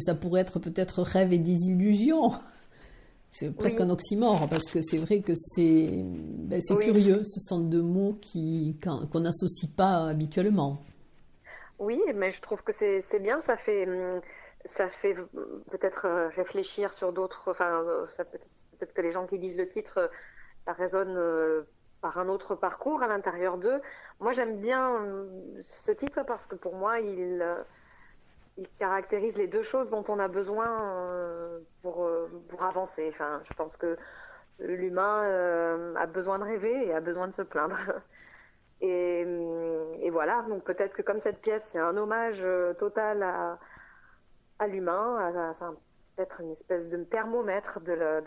ça 0.00 0.16
pourrait 0.16 0.40
être 0.40 0.58
peut-être 0.58 1.02
rêve 1.02 1.32
et 1.32 1.38
désillusion. 1.38 2.32
C'est 3.30 3.54
presque 3.54 3.80
un 3.80 3.90
oxymore, 3.90 4.48
parce 4.48 4.64
que 4.64 4.78
c'est 4.80 4.96
vrai 4.96 5.20
que 5.20 5.32
c'est 5.34 5.90
ben, 6.48 6.60
curieux, 6.80 7.20
ce 7.22 7.38
sont 7.40 7.60
deux 7.60 7.82
mots 7.82 8.14
qu'on 8.32 9.20
n'associe 9.20 9.70
pas 9.76 10.08
habituellement. 10.08 10.78
Oui, 11.78 12.00
mais 12.14 12.30
je 12.30 12.40
trouve 12.40 12.62
que 12.62 12.72
c'est 12.72 13.20
bien, 13.20 13.40
ça 13.42 13.56
fait 13.56 13.86
hum, 13.86 14.20
ça 14.66 14.88
fait 14.88 15.14
peut-être 15.70 16.06
euh, 16.06 16.28
réfléchir 16.28 16.92
sur 16.92 17.12
d'autres. 17.12 17.50
Enfin, 17.50 17.82
euh, 17.82 18.06
peut-être 18.78 18.92
que 18.94 19.02
les 19.02 19.12
gens 19.12 19.26
qui 19.26 19.38
lisent 19.38 19.56
le 19.58 19.68
titre, 19.68 19.98
euh, 19.98 20.08
ça 20.64 20.72
résonne 20.72 21.64
par 22.00 22.18
un 22.18 22.28
autre 22.28 22.54
parcours 22.54 23.02
à 23.02 23.08
l'intérieur 23.08 23.56
d'eux. 23.58 23.80
Moi, 24.20 24.32
j'aime 24.32 24.60
bien 24.60 24.96
hum, 24.96 25.28
ce 25.62 25.92
titre 25.92 26.22
parce 26.26 26.46
que 26.46 26.56
pour 26.56 26.74
moi, 26.76 27.00
il 27.00 27.44
caractérise 28.78 29.36
les 29.38 29.48
deux 29.48 29.62
choses 29.62 29.90
dont 29.90 30.04
on 30.08 30.18
a 30.18 30.28
besoin 30.28 31.60
pour 31.82 32.08
pour 32.48 32.62
avancer. 32.62 33.08
Enfin, 33.08 33.40
je 33.44 33.54
pense 33.54 33.76
que 33.76 33.96
l'humain 34.58 35.94
a 35.96 36.06
besoin 36.06 36.38
de 36.38 36.44
rêver 36.44 36.86
et 36.86 36.94
a 36.94 37.00
besoin 37.00 37.28
de 37.28 37.34
se 37.34 37.42
plaindre. 37.42 37.76
Et, 38.80 39.20
et, 40.00 40.10
voilà, 40.10 40.42
donc 40.48 40.64
peut-être 40.64 40.96
que 40.96 41.02
comme 41.02 41.18
cette 41.18 41.40
pièce, 41.40 41.68
c'est 41.72 41.78
un 41.78 41.96
hommage 41.96 42.42
euh, 42.44 42.74
total 42.74 43.22
à, 43.22 43.58
à 44.58 44.66
l'humain, 44.66 45.54
c'est 45.54 45.64
peut-être 46.16 46.40
une 46.42 46.50
espèce 46.50 46.90
de 46.90 47.02
thermomètre 47.04 47.80
de, 47.80 48.22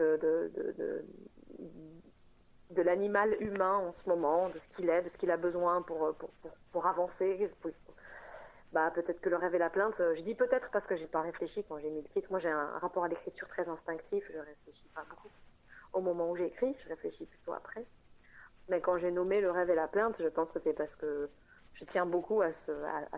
de, 2.71 2.81
l'animal 2.81 3.35
humain 3.41 3.75
en 3.77 3.93
ce 3.93 4.09
moment, 4.09 4.49
de 4.49 4.57
ce 4.57 4.69
qu'il 4.69 4.89
est, 4.89 5.03
de 5.03 5.09
ce 5.09 5.17
qu'il 5.17 5.31
a 5.31 5.37
besoin 5.37 5.81
pour, 5.83 6.15
pour, 6.15 6.31
pour, 6.71 6.87
avancer. 6.87 7.47
bah, 8.71 8.89
peut-être 8.91 9.21
que 9.21 9.29
le 9.29 9.35
rêve 9.35 9.53
et 9.53 9.59
la 9.59 9.69
plainte, 9.69 9.95
je 9.97 10.23
dis 10.23 10.35
peut-être 10.35 10.71
parce 10.71 10.87
que 10.87 10.95
j'ai 10.95 11.07
pas 11.07 11.21
réfléchi 11.21 11.63
quand 11.67 11.77
j'ai 11.77 11.89
mis 11.89 12.01
le 12.01 12.07
titre. 12.07 12.29
Moi, 12.31 12.39
j'ai 12.39 12.49
un 12.49 12.79
rapport 12.79 13.03
à 13.03 13.07
l'écriture 13.07 13.47
très 13.47 13.69
instinctif, 13.69 14.31
je 14.33 14.39
réfléchis 14.39 14.87
pas 14.95 15.03
beaucoup. 15.09 15.29
Au 15.93 16.01
moment 16.01 16.31
où 16.31 16.35
j'écris, 16.35 16.73
je 16.73 16.87
réfléchis 16.89 17.25
plutôt 17.25 17.53
après. 17.53 17.85
Mais 18.69 18.81
quand 18.81 18.97
j'ai 18.97 19.11
nommé 19.11 19.41
le 19.41 19.51
rêve 19.51 19.69
et 19.69 19.75
la 19.75 19.87
plainte, 19.87 20.15
je 20.19 20.27
pense 20.27 20.51
que 20.51 20.59
c'est 20.59 20.73
parce 20.73 20.95
que 20.95 21.29
je 21.73 21.85
tiens 21.85 22.05
beaucoup 22.05 22.41
à, 22.41 22.51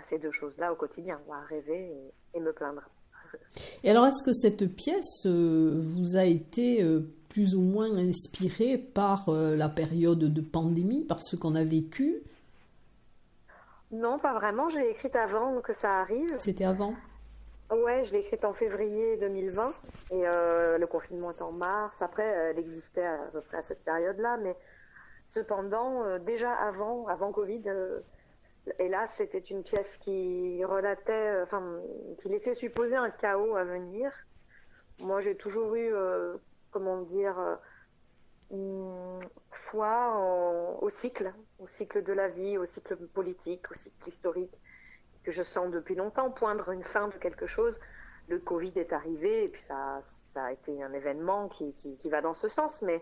ces 0.04 0.20
deux 0.20 0.32
choses-là 0.32 0.72
au 0.72 0.76
quotidien, 0.76 1.20
à 1.32 1.46
rêver 1.46 1.92
et, 2.34 2.40
me 2.40 2.54
plaindre. 2.54 2.84
Et 3.84 3.90
alors, 3.90 4.06
est-ce 4.06 4.24
que 4.24 4.34
cette 4.34 4.68
pièce 4.76 5.26
euh, 5.26 5.80
vous 5.80 6.18
a 6.18 6.26
été 6.26 6.84
euh, 6.84 7.02
plus 7.30 7.56
ou 7.56 7.62
moins 7.62 7.96
inspirée 7.98 8.78
par 8.78 9.30
euh, 9.30 9.56
la 9.56 9.70
période 9.70 10.20
de 10.20 10.42
pandémie, 10.42 11.06
par 11.06 11.22
ce 11.22 11.36
qu'on 11.36 11.56
a 11.56 11.64
vécu? 11.64 12.22
Non, 13.92 14.20
pas 14.20 14.34
vraiment. 14.34 14.70
J'ai 14.70 14.90
écrite 14.90 15.16
avant 15.16 15.60
que 15.62 15.74
ça 15.74 16.00
arrive. 16.00 16.34
C'était 16.38 16.66
avant? 16.66 16.94
Ouais, 17.72 18.04
je 18.04 18.14
l'ai 18.14 18.20
écrite 18.20 18.44
en 18.44 18.54
février 18.54 19.18
2020 19.18 19.72
et 20.12 20.22
le 20.78 20.86
confinement 20.86 21.32
est 21.32 21.42
en 21.42 21.54
mars. 21.54 22.02
Après, 22.02 22.24
elle 22.24 22.60
existait 22.60 23.06
à 23.06 23.30
peu 23.32 23.40
près 23.42 23.58
à 23.58 23.62
cette 23.62 23.84
période-là, 23.84 24.38
mais 24.44 24.56
Cependant, 25.32 26.04
euh, 26.04 26.20
déjà 26.20 26.52
avant, 26.52 27.08
avant 27.08 27.32
Covid, 27.32 27.64
euh, 27.68 28.02
hélas, 28.80 29.14
c'était 29.16 29.40
une 29.40 29.64
pièce 29.64 29.96
qui 29.96 30.62
relatait, 30.66 31.14
euh, 31.14 31.44
enfin, 31.44 31.80
qui 32.18 32.28
laissait 32.28 32.54
supposer 32.54 32.98
un 32.98 33.10
chaos 33.10 33.56
à 33.56 33.64
venir. 33.64 34.12
Moi, 35.00 35.22
j'ai 35.22 35.38
toujours 35.38 35.74
eu, 35.76 35.92
comment 36.70 37.02
dire, 37.02 37.58
foi 39.50 40.78
au 40.80 40.90
cycle, 40.90 41.34
au 41.58 41.66
cycle 41.66 42.04
de 42.04 42.14
la 42.14 42.28
vie, 42.28 42.60
au 42.60 42.68
cycle 42.68 42.98
politique, 43.08 43.72
au 43.72 43.74
cycle 43.74 44.08
historique, 44.08 44.62
que 45.24 45.32
je 45.32 45.42
sens 45.42 45.72
depuis 45.72 45.96
longtemps 45.96 46.30
poindre 46.30 46.70
une 46.70 46.84
fin 46.84 47.08
de 47.08 47.16
quelque 47.16 47.48
chose. 47.48 47.80
Le 48.28 48.38
Covid 48.38 48.74
est 48.76 48.94
arrivé 48.94 49.46
et 49.46 49.48
puis 49.48 49.62
ça, 49.64 50.02
ça 50.04 50.44
a 50.44 50.52
été 50.52 50.84
un 50.84 50.94
événement 50.94 51.48
qui, 51.48 51.74
qui, 51.74 51.96
qui 51.96 52.10
va 52.10 52.22
dans 52.22 52.36
ce 52.36 52.48
sens, 52.48 52.84
mais 52.84 53.02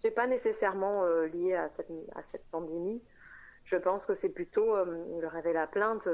c'est 0.00 0.10
pas 0.10 0.26
nécessairement 0.26 1.04
euh, 1.04 1.26
lié 1.26 1.54
à 1.54 1.68
cette, 1.68 1.90
à 2.14 2.22
cette 2.22 2.44
pandémie. 2.50 3.02
Je 3.64 3.76
pense 3.76 4.06
que 4.06 4.14
c'est 4.14 4.30
plutôt 4.30 4.74
euh, 4.74 5.20
le 5.20 5.28
rêve 5.28 5.46
et 5.46 5.52
la 5.52 5.66
plainte. 5.66 6.08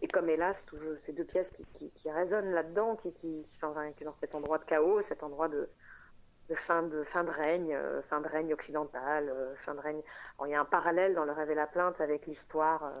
Et 0.00 0.08
comme 0.08 0.28
hélas, 0.28 0.66
ces 0.98 1.12
deux 1.12 1.24
pièces 1.24 1.50
qui, 1.50 1.64
qui, 1.66 1.90
qui 1.90 2.10
résonnent 2.10 2.52
là-dedans, 2.52 2.96
qui, 2.96 3.12
qui, 3.12 3.44
sont 3.44 3.74
dans 3.74 4.14
cet 4.14 4.34
endroit 4.34 4.58
de 4.58 4.64
chaos, 4.64 5.02
cet 5.02 5.22
endroit 5.22 5.48
de, 5.48 5.68
de 6.48 6.54
fin 6.54 6.84
de 6.84 7.02
fin 7.02 7.24
de 7.24 7.30
règne, 7.30 7.74
euh, 7.74 8.00
fin 8.02 8.20
de 8.20 8.28
règne 8.28 8.54
occidental, 8.54 9.32
fin 9.56 9.74
de 9.74 9.80
règne. 9.80 10.00
il 10.46 10.50
y 10.50 10.54
a 10.54 10.60
un 10.60 10.64
parallèle 10.64 11.14
dans 11.14 11.24
le 11.24 11.32
rêve 11.32 11.50
et 11.50 11.54
la 11.54 11.66
plainte 11.66 12.00
avec 12.00 12.26
l'histoire 12.26 12.94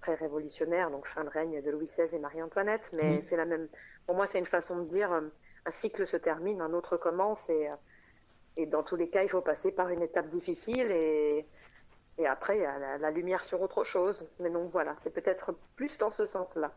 très 0.00 0.14
révolutionnaire, 0.14 0.90
donc 0.90 1.06
fin 1.06 1.24
de 1.24 1.28
règne 1.28 1.62
de 1.62 1.70
Louis 1.70 1.86
XVI 1.86 2.16
et 2.16 2.18
Marie-Antoinette, 2.18 2.90
mais 2.94 3.20
c'est 3.22 3.36
la 3.36 3.44
même. 3.44 3.68
Pour 4.06 4.16
moi, 4.16 4.26
c'est 4.26 4.38
une 4.38 4.46
façon 4.46 4.78
de 4.78 4.88
dire 4.88 5.12
un 5.12 5.70
cycle 5.70 6.06
se 6.06 6.16
termine, 6.16 6.62
un 6.62 6.72
autre 6.72 6.96
commence, 6.96 7.50
et 7.50 7.68
et 8.58 8.66
dans 8.66 8.82
tous 8.82 8.96
les 8.96 9.08
cas, 9.08 9.22
il 9.22 9.28
faut 9.30 9.40
passer 9.40 9.70
par 9.70 9.88
une 9.88 10.02
étape 10.02 10.28
difficile 10.30 10.90
et, 10.90 11.46
et 12.18 12.26
après, 12.26 12.56
il 12.58 12.62
y 12.62 12.66
a 12.66 12.98
la, 12.98 13.10
lumière 13.12 13.44
sur 13.44 13.62
autre 13.62 13.84
chose. 13.84 14.26
Mais 14.40 14.50
donc 14.50 14.72
voilà, 14.72 14.94
c'est 15.02 15.14
peut-être 15.14 15.54
plus 15.76 15.96
dans 15.98 16.10
ce 16.10 16.26
sens-là. 16.26 16.72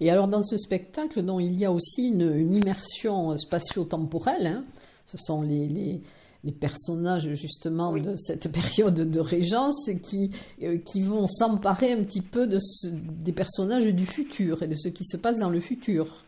Et 0.00 0.10
alors 0.10 0.26
dans 0.26 0.42
ce 0.42 0.56
spectacle, 0.56 1.22
dont 1.22 1.38
il 1.38 1.58
y 1.58 1.66
a 1.66 1.70
aussi 1.70 2.08
une, 2.08 2.52
immersion 2.52 3.36
spatio-temporelle, 3.36 4.46
hein, 4.46 4.64
ce 5.04 5.18
sont 5.18 5.42
les, 5.42 5.68
les, 5.68 6.00
les, 6.44 6.52
personnages 6.52 7.28
justement 7.34 7.92
de 7.92 8.14
cette 8.14 8.50
période 8.50 8.94
de 8.94 9.20
régence 9.20 9.90
qui, 10.02 10.30
euh, 10.62 10.78
qui 10.78 11.02
vont 11.02 11.26
s'emparer 11.26 11.92
un 11.92 12.02
petit 12.02 12.22
peu 12.22 12.46
de 12.46 12.58
des 12.90 13.32
personnages 13.32 13.84
du 13.84 14.06
futur 14.06 14.62
et 14.62 14.66
de 14.66 14.76
ce 14.76 14.88
qui 14.88 15.04
se 15.04 15.18
passe 15.18 15.38
dans 15.38 15.50
le 15.50 15.60
futur. 15.60 16.24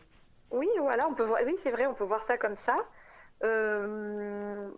Oui, 0.51 0.67
voilà, 0.79 1.07
on 1.09 1.15
peut 1.15 1.25
voir, 1.25 1.39
oui, 1.45 1.55
c'est 1.63 1.71
vrai, 1.71 1.87
on 1.87 1.95
peut 1.95 2.05
voir 2.05 2.23
ça 2.23 2.37
comme 2.37 2.55
ça. 2.65 2.75
Euh, 3.43 4.69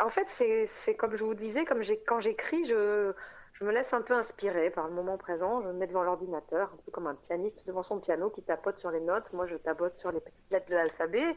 en 0.00 0.08
fait, 0.10 0.26
c'est 0.28 0.94
comme 0.94 1.14
je 1.16 1.24
vous 1.24 1.34
disais, 1.34 1.64
comme 1.64 1.82
quand 2.06 2.20
j'écris, 2.20 2.64
je, 2.66 3.12
me 3.62 3.72
laisse 3.72 3.92
un 3.92 4.02
peu 4.02 4.14
inspirer 4.14 4.70
par 4.70 4.88
le 4.88 4.94
moment 4.94 5.16
présent. 5.16 5.60
Je 5.62 5.68
me 5.68 5.74
mets 5.74 5.86
devant 5.86 6.02
l'ordinateur, 6.02 6.72
un 6.72 6.76
peu 6.84 6.90
comme 6.90 7.06
un 7.06 7.14
pianiste 7.14 7.66
devant 7.66 7.82
son 7.82 8.00
piano 8.00 8.30
qui 8.30 8.42
tapote 8.42 8.78
sur 8.78 8.90
les 8.90 9.00
notes. 9.00 9.32
Moi, 9.32 9.46
je 9.46 9.56
tapote 9.56 9.94
sur 9.94 10.12
les 10.12 10.20
petites 10.20 10.50
lettres 10.50 10.70
de 10.70 10.74
l'alphabet. 10.74 11.36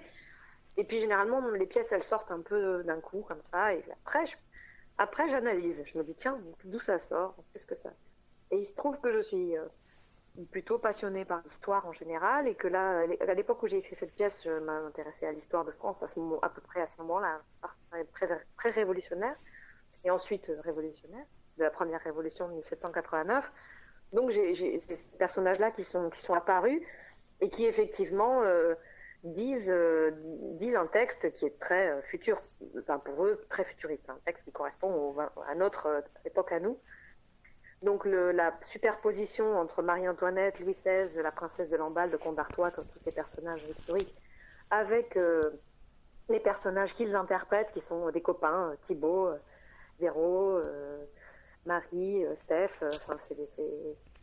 Et 0.77 0.83
puis, 0.83 1.00
généralement, 1.00 1.41
les 1.51 1.67
pièces, 1.67 1.91
elles 1.91 2.03
sortent 2.03 2.31
un 2.31 2.41
peu 2.41 2.83
d'un 2.83 3.00
coup, 3.01 3.25
comme 3.27 3.41
ça. 3.41 3.74
Et 3.74 3.83
après, 4.03 4.25
après, 4.98 5.27
j'analyse. 5.29 5.83
Je 5.86 5.98
me 5.98 6.03
dis, 6.03 6.15
tiens, 6.15 6.41
d'où 6.65 6.79
ça 6.79 7.00
sort? 7.00 7.36
Qu'est-ce 7.53 7.67
que 7.67 7.75
ça? 7.75 7.91
Et 8.51 8.57
il 8.57 8.65
se 8.65 8.75
trouve 8.75 9.00
que 9.00 9.12
je 9.12 9.21
suis 9.21 9.57
euh, 9.57 9.65
plutôt 10.46 10.79
passionnée 10.79 11.25
par 11.25 11.41
l'histoire 11.43 11.86
en 11.86 11.91
général 11.91 12.48
et 12.48 12.55
que 12.55 12.67
là, 12.67 13.03
à 13.27 13.34
l'époque 13.34 13.62
où 13.63 13.67
j'ai 13.67 13.77
écrit 13.77 13.96
cette 13.96 14.15
pièce, 14.15 14.43
je 14.43 14.51
m'intéressais 14.51 15.27
à 15.27 15.31
l'histoire 15.31 15.65
de 15.65 15.72
France 15.72 16.01
à, 16.03 16.08
ce 16.08 16.19
moment, 16.19 16.39
à 16.41 16.50
peu 16.50 16.62
près 16.62 16.81
à 16.81 16.88
ce 16.88 17.01
moment-là, 17.01 17.41
très, 18.58 18.69
révolutionnaire, 18.72 19.36
et 20.03 20.12
ensuite 20.12 20.50
euh, 20.50 20.62
révolutionnaire, 20.62 21.25
de 21.58 21.63
la 21.63 21.69
première 21.69 22.01
révolution 22.01 22.48
de 22.48 22.53
1789. 22.53 23.51
Donc 24.13 24.29
j'ai 24.29 24.53
ces 24.53 25.17
personnages-là 25.17 25.72
qui 25.72 25.84
sont, 25.84 26.10
qui 26.10 26.19
sont 26.19 26.34
apparus 26.34 26.81
et 27.41 27.50
qui 27.50 27.65
effectivement 27.65 28.41
euh, 28.41 28.74
disent, 29.24 29.72
euh, 29.72 30.12
disent 30.58 30.75
un 30.75 30.88
texte 30.88 31.31
qui 31.31 31.46
est 31.46 31.60
très 31.60 32.01
futur, 32.03 32.41
pour 33.05 33.25
eux 33.25 33.46
très 33.50 33.65
futuriste, 33.65 34.10
un 34.10 34.19
texte 34.25 34.46
qui 34.46 34.51
correspond 34.51 35.15
à 35.48 35.55
notre 35.55 36.03
époque 36.25 36.51
à 36.51 36.60
nous. 36.60 36.79
Donc 37.81 38.05
la 38.05 38.53
superposition 38.62 39.57
entre 39.57 39.81
Marie-Antoinette, 39.81 40.59
Louis 40.59 40.74
XVI, 40.74 41.21
la 41.21 41.31
princesse 41.31 41.69
de 41.69 41.77
Lamballe, 41.77 42.12
de 42.12 42.17
Comte 42.17 42.36
d'Artois, 42.36 42.71
tous 42.71 42.83
ces 42.98 43.12
personnages 43.12 43.63
historiques, 43.63 44.13
avec 44.69 45.17
les 46.27 46.39
personnages 46.41 46.93
qu'ils 46.93 47.15
interprètent, 47.15 47.71
qui 47.71 47.79
sont 47.79 48.12
des 48.12 48.21
copains, 48.21 48.75
Thibaut, 48.83 49.29
Véro, 50.00 50.62
Marie, 51.65 52.25
Steph, 52.36 52.83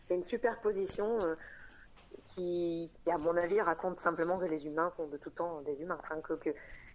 c'est 0.05 0.15
une 0.15 0.23
superposition 0.23 1.19
qui, 2.29 2.91
à 3.07 3.19
mon 3.19 3.37
avis, 3.37 3.61
raconte 3.61 3.99
simplement 3.99 4.39
que 4.39 4.45
les 4.45 4.67
humains 4.67 4.91
sont 4.97 5.07
de 5.07 5.17
tout 5.17 5.31
temps 5.31 5.61
des 5.63 5.81
humains. 5.81 5.99
Enfin, 6.03 6.21
que, 6.21 6.51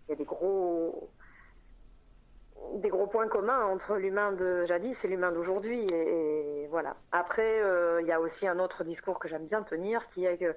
y 0.09 0.11
a 0.11 0.15
des 0.15 0.25
gros, 0.25 1.09
des 2.75 2.89
gros 2.89 3.07
points 3.07 3.27
communs 3.27 3.65
entre 3.65 3.95
l'humain 3.95 4.31
de 4.31 4.65
jadis 4.65 5.03
et 5.03 5.07
l'humain 5.07 5.31
d'aujourd'hui. 5.31 5.85
Et, 5.93 6.67
voilà. 6.69 6.95
Après, 7.11 7.61
euh, 7.61 8.01
il 8.01 8.07
y 8.07 8.11
a 8.11 8.19
aussi 8.19 8.47
un 8.47 8.59
autre 8.59 8.83
discours 8.83 9.19
que 9.19 9.27
j'aime 9.27 9.45
bien 9.45 9.63
tenir, 9.63 10.07
qui 10.07 10.25
est 10.25 10.37
que 10.37 10.55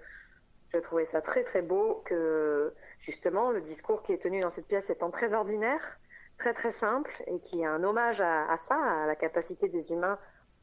je 0.68 0.78
trouvais 0.78 1.04
ça 1.04 1.20
très 1.20 1.42
très 1.42 1.62
beau, 1.62 2.02
que 2.04 2.73
justement, 2.99 3.50
le 3.50 3.61
discours 3.61 4.02
qui 4.02 4.12
est 4.12 4.23
tenu 4.23 4.40
dans 4.40 4.50
cette 4.50 4.66
pièce 4.66 4.90
étant 4.90 5.11
très 5.11 5.34
ordinaire, 5.34 5.99
très 6.38 6.52
très 6.52 6.73
simple, 6.73 7.12
et 7.26 7.40
qui 7.40 7.62
est 7.62 7.66
un 7.66 7.82
hommage 7.84 8.20
à, 8.20 8.56
ça, 8.68 8.76
à 8.76 9.06
la 9.06 9.16
capacité 9.16 9.68
des 9.68 9.92
humains 9.92 10.18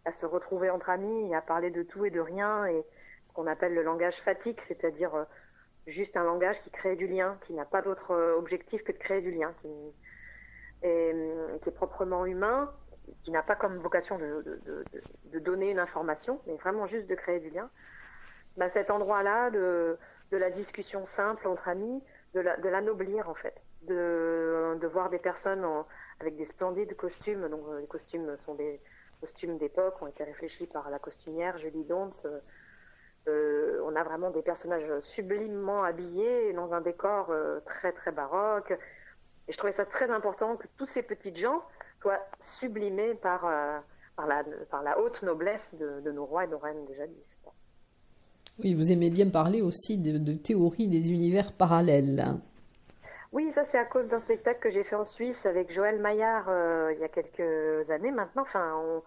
à 0.05 0.11
se 0.11 0.25
retrouver 0.25 0.69
entre 0.69 0.89
amis 0.89 1.29
et 1.29 1.35
à 1.35 1.41
parler 1.41 1.69
de 1.69 1.83
tout 1.83 2.05
et 2.05 2.09
de 2.09 2.19
rien, 2.19 2.65
et, 2.65 2.83
ce 3.25 3.33
qu'on 3.33 3.47
appelle 3.47 3.73
le 3.73 3.83
langage 3.83 4.21
fatigue, 4.23 4.59
c'est-à-dire 4.59 5.15
euh, 5.15 5.23
juste 5.85 6.17
un 6.17 6.23
langage 6.23 6.59
qui 6.61 6.71
crée 6.71 6.95
du 6.95 7.07
lien, 7.07 7.37
qui 7.41 7.53
n'a 7.53 7.65
pas 7.65 7.81
d'autre 7.81 8.11
euh, 8.11 8.35
objectif 8.35 8.83
que 8.83 8.91
de 8.91 8.97
créer 8.97 9.21
du 9.21 9.31
lien, 9.31 9.53
euh, 10.83 11.57
qui 11.59 11.69
est 11.69 11.73
proprement 11.73 12.25
humain, 12.25 12.71
qui, 13.21 13.31
n'a 13.31 13.43
pas 13.43 13.55
comme 13.55 13.77
vocation 13.77 14.17
de, 14.17 15.39
donner 15.39 15.71
une 15.71 15.79
information, 15.79 16.41
mais 16.47 16.55
vraiment 16.57 16.85
juste 16.85 17.07
de 17.09 17.15
créer 17.15 17.39
du 17.39 17.49
lien. 17.49 17.69
Bah, 18.57 18.69
cet 18.69 18.91
endroit-là 18.91 19.49
de, 19.49 19.97
la 20.31 20.49
discussion 20.49 21.05
simple 21.05 21.47
entre 21.47 21.67
amis, 21.67 22.03
de 22.33 22.69
l'anoblir 22.69 23.29
en 23.29 23.35
fait, 23.35 23.65
de, 23.83 24.87
voir 24.87 25.09
des 25.09 25.19
personnes 25.19 25.65
avec 26.19 26.35
des 26.37 26.45
splendides 26.45 26.95
costumes, 26.95 27.47
donc 27.49 27.63
les 27.79 27.87
costumes 27.87 28.37
sont 28.39 28.55
des 28.55 28.79
costumes 29.19 29.57
d'époque, 29.57 30.01
ont 30.01 30.07
été 30.07 30.23
réfléchis 30.23 30.67
par 30.67 30.89
la 30.89 30.99
costumière 30.99 31.57
Julie 31.57 31.85
Donz, 31.85 32.27
euh, 33.27 33.79
on 33.83 33.95
a 33.95 34.03
vraiment 34.03 34.31
des 34.31 34.41
personnages 34.41 34.99
sublimement 35.01 35.83
habillés 35.83 36.53
dans 36.53 36.73
un 36.73 36.81
décor 36.81 37.29
euh, 37.29 37.59
très 37.65 37.91
très 37.91 38.11
baroque. 38.11 38.73
Et 39.51 39.53
je 39.53 39.57
trouvais 39.57 39.73
ça 39.73 39.83
très 39.83 40.09
important 40.11 40.55
que 40.55 40.65
tous 40.77 40.85
ces 40.85 41.03
petits 41.03 41.35
gens 41.35 41.61
soient 42.01 42.25
sublimés 42.39 43.15
par, 43.15 43.45
euh, 43.45 43.79
par, 44.15 44.25
la, 44.25 44.45
par 44.69 44.81
la 44.81 44.97
haute 44.97 45.21
noblesse 45.23 45.75
de, 45.75 46.09
nos 46.09 46.25
rois 46.25 46.45
et 46.45 46.47
nos 46.47 46.57
reines 46.57 46.85
de 46.85 46.93
jadis. 46.93 47.37
Oui, 48.63 48.73
vous 48.73 48.93
aimez 48.93 49.09
bien 49.09 49.29
parler 49.29 49.61
aussi 49.61 49.97
de, 49.97 50.17
de 50.17 50.35
théorie 50.35 50.87
des 50.87 51.11
univers 51.11 51.51
parallèles. 51.51 52.27
Oui, 53.33 53.51
ça 53.51 53.65
c'est 53.65 53.77
à 53.77 53.83
cause 53.83 54.07
d'un 54.07 54.19
spectacle 54.19 54.61
que 54.61 54.69
j'ai 54.69 54.85
fait 54.85 54.95
en 54.95 55.03
Suisse 55.03 55.45
avec 55.45 55.69
Joël 55.69 55.99
Maillard 55.99 56.47
il 56.93 56.99
y 57.01 57.03
a 57.03 57.09
quelques 57.09 57.91
années 57.91 58.11
maintenant. 58.11 58.43
Enfin, 58.43 58.73
on, 58.77 59.03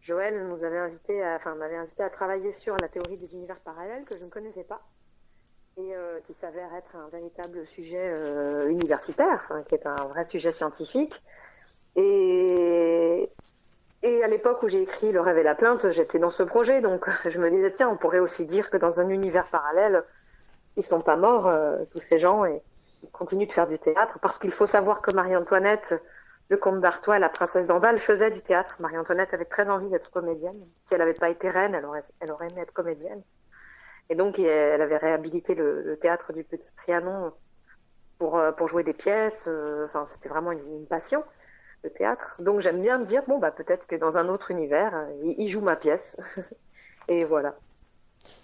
Joël 0.00 0.48
nous 0.48 0.64
avait 0.64 0.78
invité, 0.78 1.22
à, 1.22 1.36
enfin 1.36 1.54
m'avait 1.56 1.76
invité 1.76 2.02
à 2.02 2.08
travailler 2.08 2.52
sur 2.52 2.74
la 2.78 2.88
théorie 2.88 3.18
des 3.18 3.34
univers 3.34 3.60
parallèles 3.60 4.06
que 4.06 4.16
je 4.16 4.24
ne 4.24 4.30
connaissais 4.30 4.64
pas 4.64 4.80
et 5.78 5.94
euh, 5.94 6.18
qui 6.26 6.34
s'avère 6.34 6.74
être 6.74 6.96
un 6.96 7.08
véritable 7.08 7.64
sujet 7.68 8.10
euh, 8.10 8.68
universitaire, 8.68 9.52
qui 9.66 9.76
est 9.76 9.86
un 9.86 10.04
vrai 10.06 10.24
sujet 10.24 10.50
scientifique. 10.50 11.22
Et, 11.94 13.30
à 14.24 14.26
l'époque 14.26 14.62
où 14.62 14.68
j'ai 14.68 14.82
écrit 14.82 15.12
Le 15.12 15.20
rêve 15.20 15.38
et 15.38 15.42
la 15.42 15.54
plainte, 15.54 15.88
j'étais 15.90 16.18
dans 16.18 16.30
ce 16.30 16.42
projet, 16.42 16.80
donc 16.80 17.08
je 17.28 17.38
me 17.38 17.48
disais 17.50 17.70
tiens, 17.70 17.88
on 17.88 17.96
pourrait 17.96 18.18
aussi 18.18 18.44
dire 18.44 18.70
que 18.70 18.76
dans 18.76 19.00
un 19.00 19.08
univers 19.08 19.46
parallèle, 19.46 20.04
ils 20.76 20.82
sont 20.82 21.00
pas 21.00 21.16
morts 21.16 21.46
euh, 21.46 21.84
tous 21.92 22.00
ces 22.00 22.18
gens 22.18 22.44
et 22.44 22.60
ils 23.04 23.10
continuent 23.10 23.46
de 23.46 23.52
faire 23.52 23.68
du 23.68 23.78
théâtre 23.78 24.18
parce 24.20 24.38
qu'il 24.38 24.52
faut 24.52 24.66
savoir 24.66 25.00
que 25.00 25.12
Marie-Antoinette 25.12 25.94
le 26.48 26.56
comte 26.56 26.80
d'Artois 26.80 27.18
la 27.18 27.28
princesse 27.28 27.66
d'Anval 27.66 27.98
faisaient 27.98 28.30
du 28.30 28.42
théâtre. 28.42 28.76
Marie-Antoinette 28.80 29.34
avait 29.34 29.44
très 29.44 29.68
envie 29.68 29.90
d'être 29.90 30.10
comédienne. 30.10 30.58
Si 30.82 30.94
elle 30.94 31.00
n'avait 31.00 31.14
pas 31.14 31.28
été 31.28 31.48
reine, 31.50 31.74
elle 31.74 31.84
aurait 31.84 32.48
aimé 32.48 32.62
être 32.62 32.72
comédienne. 32.72 33.22
Et 34.10 34.14
donc, 34.14 34.38
elle 34.38 34.80
avait 34.80 34.96
réhabilité 34.96 35.54
le, 35.54 35.98
théâtre 36.00 36.32
du 36.32 36.44
Petit 36.44 36.74
Trianon 36.74 37.32
pour, 38.18 38.38
euh, 38.38 38.52
pour 38.52 38.68
jouer 38.68 38.82
des 38.82 38.94
pièces. 38.94 39.46
Euh, 39.48 39.84
enfin, 39.84 40.06
c'était 40.06 40.28
vraiment 40.28 40.52
une, 40.52 40.86
passion, 40.86 41.22
le 41.84 41.90
théâtre. 41.90 42.40
Donc, 42.40 42.60
j'aime 42.60 42.80
bien 42.80 42.98
me 42.98 43.04
dire, 43.04 43.22
bon, 43.26 43.38
bah, 43.38 43.50
peut-être 43.50 43.86
que 43.86 43.96
dans 43.96 44.16
un 44.16 44.28
autre 44.28 44.50
univers, 44.50 44.94
euh, 44.94 45.34
il 45.36 45.48
joue 45.48 45.60
ma 45.60 45.76
pièce. 45.76 46.16
et 47.08 47.24
voilà. 47.24 47.56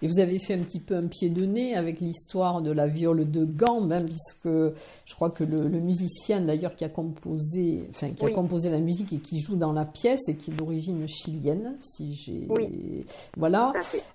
Et 0.03 0.09
vous 0.09 0.19
avez 0.19 0.39
fait 0.39 0.55
un 0.55 0.59
petit 0.59 0.81
peu 0.81 0.97
un 0.97 1.07
pied 1.07 1.29
de 1.29 1.45
nez 1.45 1.75
avec 1.77 2.01
l'histoire 2.01 2.63
de 2.63 2.71
la 2.71 2.87
viole 2.87 3.31
de 3.31 3.45
Gambe, 3.45 3.93
hein, 3.93 4.03
puisque 4.05 4.49
je 4.49 5.15
crois 5.15 5.31
que 5.31 5.45
le, 5.45 5.69
musicien 5.69 6.41
d'ailleurs 6.41 6.77
qui 6.77 6.85
a 6.85 6.89
composé, 6.89 7.87
enfin 7.91 8.11
qui 8.11 8.25
a 8.25 8.31
composé 8.31 8.71
la 8.71 8.79
musique 8.79 9.13
et 9.13 9.19
qui 9.19 9.39
joue 9.39 9.57
dans 9.57 9.73
la 9.73 9.85
pièce 9.85 10.29
et 10.29 10.37
qui 10.37 10.51
est 10.51 10.55
d'origine 10.55 11.07
chilienne, 11.07 11.77
si 11.81 12.15
j'ai, 12.15 12.49
voilà, 13.37 13.73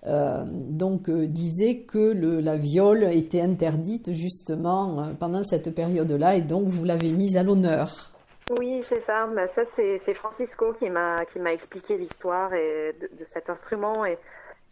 euh, 0.07 0.45
donc 0.47 1.09
euh, 1.09 1.27
disait 1.27 1.79
que 1.79 2.13
le, 2.13 2.39
la 2.39 2.55
viole 2.55 3.03
était 3.03 3.41
interdite 3.41 4.13
justement 4.13 5.01
euh, 5.01 5.03
pendant 5.19 5.43
cette 5.43 5.73
période-là 5.73 6.35
et 6.35 6.41
donc 6.41 6.67
vous 6.67 6.85
l'avez 6.85 7.11
mise 7.11 7.37
à 7.37 7.43
l'honneur. 7.43 8.11
Oui, 8.57 8.81
c'est 8.81 8.99
ça. 8.99 9.27
Mais 9.35 9.47
ça, 9.47 9.63
c'est 9.65 10.13
Francisco 10.15 10.73
qui 10.73 10.89
m'a 10.89 11.25
qui 11.25 11.39
m'a 11.39 11.53
expliqué 11.53 11.97
l'histoire 11.97 12.51
et 12.53 12.95
de, 12.99 13.07
de, 13.19 13.25
cet 13.25 13.49
instrument 13.49 14.05
et 14.05 14.17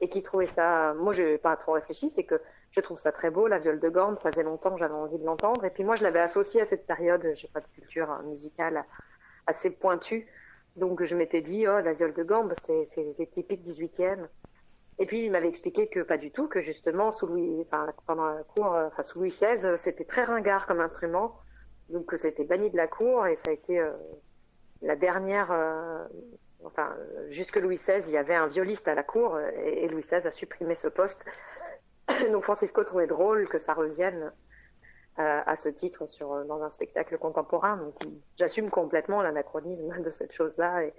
et 0.01 0.10
qui 0.10 0.21
trouvait 0.21 0.47
ça. 0.47 0.93
Moi, 0.95 1.13
je 1.13 1.23
n'ai 1.23 1.38
pas 1.38 1.55
trop 1.57 1.73
réfléchi, 1.73 2.10
c'est 2.10 2.25
que 2.25 2.39
je 2.71 2.81
trouve 2.81 2.97
ça 2.97 3.12
très 3.12 3.31
beau, 3.31 3.47
la 3.47 3.60
viole 3.60 3.79
de 3.79 3.89
gambe. 3.89 4.17
Ça 4.17 4.31
faisait 4.31 4.43
longtemps 4.43 4.71
que 4.71 4.79
j'avais 4.79 4.93
envie 4.93 5.17
de 5.17 5.25
l'entendre. 5.25 5.63
Et 5.65 5.71
puis 5.71 5.83
moi, 5.83 5.95
je 5.95 6.03
l'avais 6.03 6.19
associé 6.19 6.62
à 6.62 6.65
cette 6.65 6.86
période. 6.86 7.27
J'ai 7.33 7.47
pas 7.47 7.62
de 7.62 7.67
culture 7.67 8.07
musicale 8.23 8.86
assez 9.47 9.71
pointue, 9.77 10.27
donc 10.75 11.03
je 11.03 11.15
m'étais 11.15 11.41
dit, 11.41 11.67
oh, 11.67 11.79
la 11.79 11.93
viole 11.93 12.13
de 12.13 12.23
gambe, 12.23 12.53
c'est 12.55 13.29
typique 13.31 13.63
18e. 13.63 14.27
Et 14.99 15.05
puis 15.05 15.25
il 15.25 15.31
m'avait 15.31 15.47
expliqué 15.47 15.88
que 15.88 15.99
pas 16.01 16.17
du 16.17 16.31
tout, 16.31 16.47
que 16.47 16.60
justement 16.60 17.12
sous 17.12 17.27
Louis, 17.27 17.62
enfin 17.62 17.88
pendant 18.07 18.25
la 18.25 18.43
cour, 18.43 18.65
enfin 18.65 19.03
sous 19.03 19.19
Louis 19.19 19.29
XVI, 19.29 19.77
c'était 19.77 20.05
très 20.05 20.23
ringard 20.23 20.65
comme 20.65 20.81
instrument, 20.81 21.36
donc 21.89 22.13
c'était 22.17 22.43
banni 22.43 22.71
de 22.71 22.77
la 22.77 22.88
cour 22.88 23.27
et 23.27 23.36
ça 23.36 23.49
a 23.49 23.53
été 23.53 23.79
euh, 23.79 23.91
la 24.81 24.95
dernière 24.95 25.51
euh, 25.51 26.03
enfin, 26.63 26.96
jusque 27.28 27.58
Louis 27.58 27.76
XVI, 27.76 28.08
il 28.08 28.13
y 28.13 28.17
avait 28.17 28.36
un 28.36 28.48
violiste 28.48 28.88
à 28.88 28.96
la 28.96 29.04
cour 29.04 29.39
et, 29.39 29.88
Louis 29.88 30.02
XVI 30.02 30.28
a 30.28 30.32
supprimé 30.32 30.76
ce 30.76 30.88
poste. 30.88 31.26
Donc 32.32 32.43
Francisco 32.43 32.84
trouvait 32.84 33.08
drôle 33.08 33.48
que 33.48 33.60
ça 33.60 33.74
revienne 33.74 34.32
euh, 35.20 35.41
à 35.46 35.56
ce 35.56 35.70
titre 35.70 36.08
sur, 36.08 36.46
dans 36.46 36.63
un 36.63 36.70
spectacle 36.70 37.17
contemporain. 37.17 37.78
Donc 37.78 37.96
j'assume 38.38 38.70
complètement 38.70 39.22
l'anachronisme 39.22 40.02
de 40.02 40.10
cette 40.10 40.32
chose-là 40.32 40.84
et, 40.84 40.93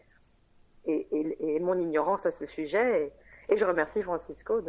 mon 1.61 1.79
ignorance 1.79 2.25
à 2.27 2.31
ce 2.31 2.47
sujet. 2.47 3.12
Et, 3.49 3.57
je 3.57 3.64
remercie 3.64 4.03
Francisco 4.03 4.62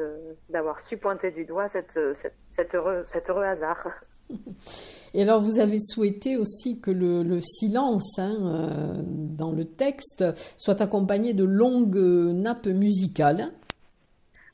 d'avoir 0.49 0.79
su 0.79 0.97
pointer 0.97 1.31
du 1.31 1.45
doigt 1.45 1.67
cet 1.69 2.75
heureux 2.75 3.43
hasard. 3.43 4.01
Et 5.13 5.23
alors, 5.23 5.41
vous 5.41 5.59
avez 5.59 5.79
souhaité 5.79 6.37
aussi 6.37 6.79
que 6.79 6.91
le, 6.91 7.41
silence 7.41 8.19
hein, 8.19 8.35
euh, 8.41 8.93
dans 9.03 9.51
le 9.51 9.65
texte 9.65 10.23
soit 10.57 10.81
accompagné 10.81 11.33
de 11.33 11.43
longues 11.43 11.97
nappes 11.97 12.67
musicales. 12.67 13.47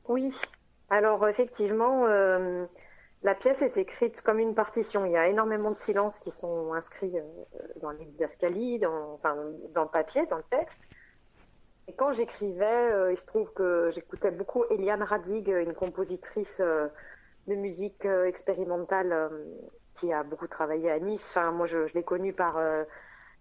Oui, 0.08 0.34
alors 0.90 1.28
effectivement, 1.28 2.06
euh, 2.06 2.66
la 3.24 3.36
pièce 3.36 3.62
est 3.62 3.78
écrite 3.78 4.22
comme 4.22 4.40
une 4.40 4.56
partition. 4.56 5.06
Il 5.06 5.12
y 5.12 5.18
a 5.18 5.28
énormément 5.28 5.72
de 5.72 5.78
silences 5.78 6.20
qui 6.20 6.32
sont 6.32 6.74
inscrits 6.74 7.18
euh, 7.18 7.62
dans 7.82 7.92
les 7.92 8.06
d'Ascali, 8.18 8.80
dans, 8.80 9.14
enfin, 9.16 9.36
dans 9.74 9.84
le 9.84 9.90
papier, 9.90 10.26
dans 10.28 10.38
le 10.38 10.44
texte. 10.50 10.80
Et 11.88 11.94
quand 11.94 12.14
j'écrivais, 12.14 13.12
il 13.12 13.18
se 13.18 13.28
trouve 13.28 13.54
que 13.54 13.90
j'écoutais 13.92 14.32
beaucoup 14.32 14.64
Eliane 14.72 15.04
Radig, 15.04 15.50
une 15.50 15.76
compositrice 15.76 16.60
de 16.60 17.54
musique 17.54 18.06
expérimentale 18.06 19.30
qui 19.96 20.14
a 20.14 20.24
beaucoup 20.24 20.48
travaillé 20.48 20.92
à 20.92 21.00
Nice. 21.00 21.26
Enfin, 21.32 21.52
moi, 21.52 21.66
je, 21.66 21.80
l'ai 21.94 22.04
connue 22.04 22.34
par. 22.34 22.58
Euh, 22.58 22.84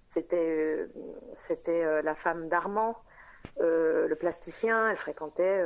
c'était 0.06 0.36
euh, 0.36 0.88
c'était 1.34 1.84
euh, 1.84 2.02
la 2.02 2.14
femme 2.14 2.48
d'Armand, 2.48 2.96
le 3.58 4.14
plasticien. 4.14 4.90
Elle 4.90 4.96
fréquentait 4.96 5.64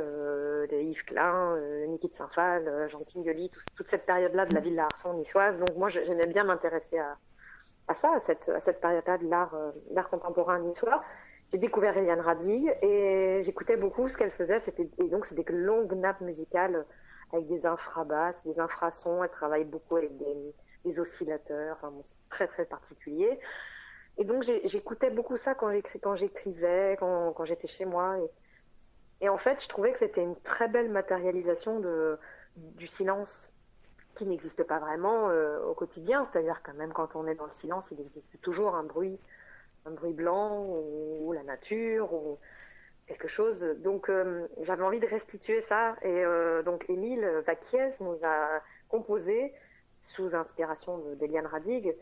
les 0.69 0.83
Yves 0.83 1.05
Klein, 1.05 1.57
Niki 1.87 2.09
de 2.09 2.13
Saint-Phal, 2.13 2.87
Jean 2.87 3.03
Tinguely, 3.03 3.49
toute 3.75 3.87
cette 3.87 4.05
période-là 4.05 4.45
de 4.45 4.53
la 4.53 4.61
ville 4.61 4.75
d'Arson 4.75 5.13
niçoise. 5.13 5.59
Donc, 5.59 5.75
moi, 5.77 5.89
j'aimais 5.89 6.27
bien 6.27 6.43
m'intéresser 6.43 6.99
à, 6.99 7.17
à 7.87 7.93
ça, 7.93 8.13
à 8.13 8.19
cette, 8.19 8.49
à 8.49 8.59
cette 8.59 8.81
période-là 8.81 9.17
de 9.17 9.27
l'art, 9.29 9.55
l'art 9.91 10.09
contemporain 10.09 10.59
niçois. 10.59 11.01
J'ai 11.51 11.57
découvert 11.57 11.97
Eliane 11.97 12.19
Radi 12.19 12.69
et 12.83 13.39
j'écoutais 13.41 13.75
beaucoup 13.75 14.07
ce 14.07 14.17
qu'elle 14.17 14.29
faisait. 14.29 14.59
C'était, 14.59 14.89
et 14.99 15.09
donc, 15.09 15.25
c'était 15.25 15.43
que 15.43 15.53
longues 15.53 15.93
nappes 15.93 16.21
musicales 16.21 16.85
avec 17.33 17.47
des 17.47 17.65
infrabasses, 17.65 18.43
des 18.43 18.59
infrasons. 18.59 19.23
Elle 19.23 19.31
travaille 19.31 19.65
beaucoup 19.65 19.95
avec 19.95 20.15
des, 20.17 20.53
les 20.85 20.99
oscillateurs, 20.99 21.77
enfin 21.77 21.93
c'est 22.03 22.27
très 22.29 22.47
très 22.47 22.65
particulier. 22.65 23.39
Et 24.17 24.25
donc 24.25 24.43
j'écoutais 24.43 25.11
beaucoup 25.11 25.37
ça 25.37 25.55
quand 25.55 25.71
j'écrivais, 26.15 26.97
quand, 26.99 27.45
j'étais 27.45 27.67
chez 27.67 27.85
moi. 27.85 28.17
Et 29.21 29.29
en 29.29 29.37
fait, 29.37 29.61
je 29.63 29.69
trouvais 29.69 29.91
que 29.93 29.99
c'était 29.99 30.23
une 30.23 30.35
très 30.41 30.67
belle 30.67 30.89
matérialisation 30.89 31.81
du 32.55 32.87
silence 32.87 33.53
qui 34.15 34.25
n'existe 34.25 34.63
pas 34.63 34.79
vraiment 34.79 35.29
euh, 35.29 35.63
au 35.63 35.73
quotidien. 35.73 36.25
C'est-à-dire 36.25 36.61
que 36.61 36.71
même 36.71 36.91
quand 36.91 37.15
on 37.15 37.27
est 37.27 37.35
dans 37.35 37.45
le 37.45 37.51
silence, 37.51 37.91
il 37.91 38.01
existe 38.01 38.39
toujours 38.41 38.75
un 38.75 38.83
bruit, 38.83 39.17
un 39.85 39.91
bruit 39.91 40.13
blanc 40.13 40.65
ou, 40.65 41.31
la 41.31 41.43
nature 41.43 42.13
ou 42.13 42.37
quelque 43.07 43.29
chose. 43.29 43.77
Donc 43.79 44.09
euh, 44.09 44.47
j'avais 44.61 44.83
envie 44.83 44.99
de 44.99 45.07
restituer 45.07 45.61
ça. 45.61 45.95
Et 46.01 46.25
euh, 46.25 46.61
donc 46.63 46.89
Émile 46.89 47.25
Vaquiez 47.45 47.89
nous 48.01 48.25
a 48.25 48.61
composé, 48.89 49.53
sous 50.01 50.35
inspiration 50.35 50.99
d'Eliane 51.19 51.47
Radig, 51.47 51.95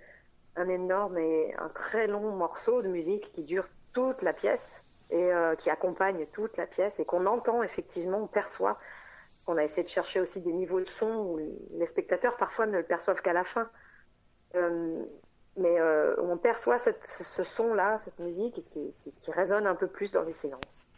un 0.55 0.69
énorme 0.69 1.17
et 1.17 1.53
un 1.57 1.69
très 1.69 2.07
long 2.07 2.31
morceau 2.35 2.81
de 2.81 2.87
musique 2.87 3.31
qui 3.31 3.43
dure 3.43 3.67
toute 3.93 4.21
la 4.21 4.33
pièce 4.33 4.83
et 5.09 5.29
qui 5.57 5.69
accompagne 5.69 6.25
toute 6.33 6.57
la 6.57 6.67
pièce 6.67 6.99
et 6.99 7.05
qu'on 7.05 7.25
entend 7.25 7.63
effectivement, 7.63 8.17
on 8.17 8.27
perçoit 8.27 8.77
on 9.47 9.57
a 9.57 9.63
essayé 9.63 9.83
de 9.83 9.87
chercher 9.87 10.19
aussi 10.19 10.41
des 10.41 10.51
niveaux 10.51 10.81
de 10.81 10.89
son 10.89 11.07
où 11.07 11.39
les 11.71 11.85
spectateurs 11.85 12.35
parfois 12.37 12.65
ne 12.65 12.77
le 12.77 12.83
perçoivent 12.83 13.21
qu'à 13.21 13.33
la 13.33 13.45
fin. 13.45 13.69
Euh, 14.55 15.03
mais 15.55 15.79
euh, 15.79 16.15
on 16.21 16.37
perçoit 16.37 16.77
ce 16.77 17.43
son-là, 17.43 17.97
cette 17.97 18.19
musique, 18.19 18.65
qui, 18.65 19.31
résonne 19.31 19.65
un 19.65 19.75
peu 19.75 19.87
plus 19.87 20.11
dans 20.11 20.23
les 20.23 20.33
séances. 20.33 20.91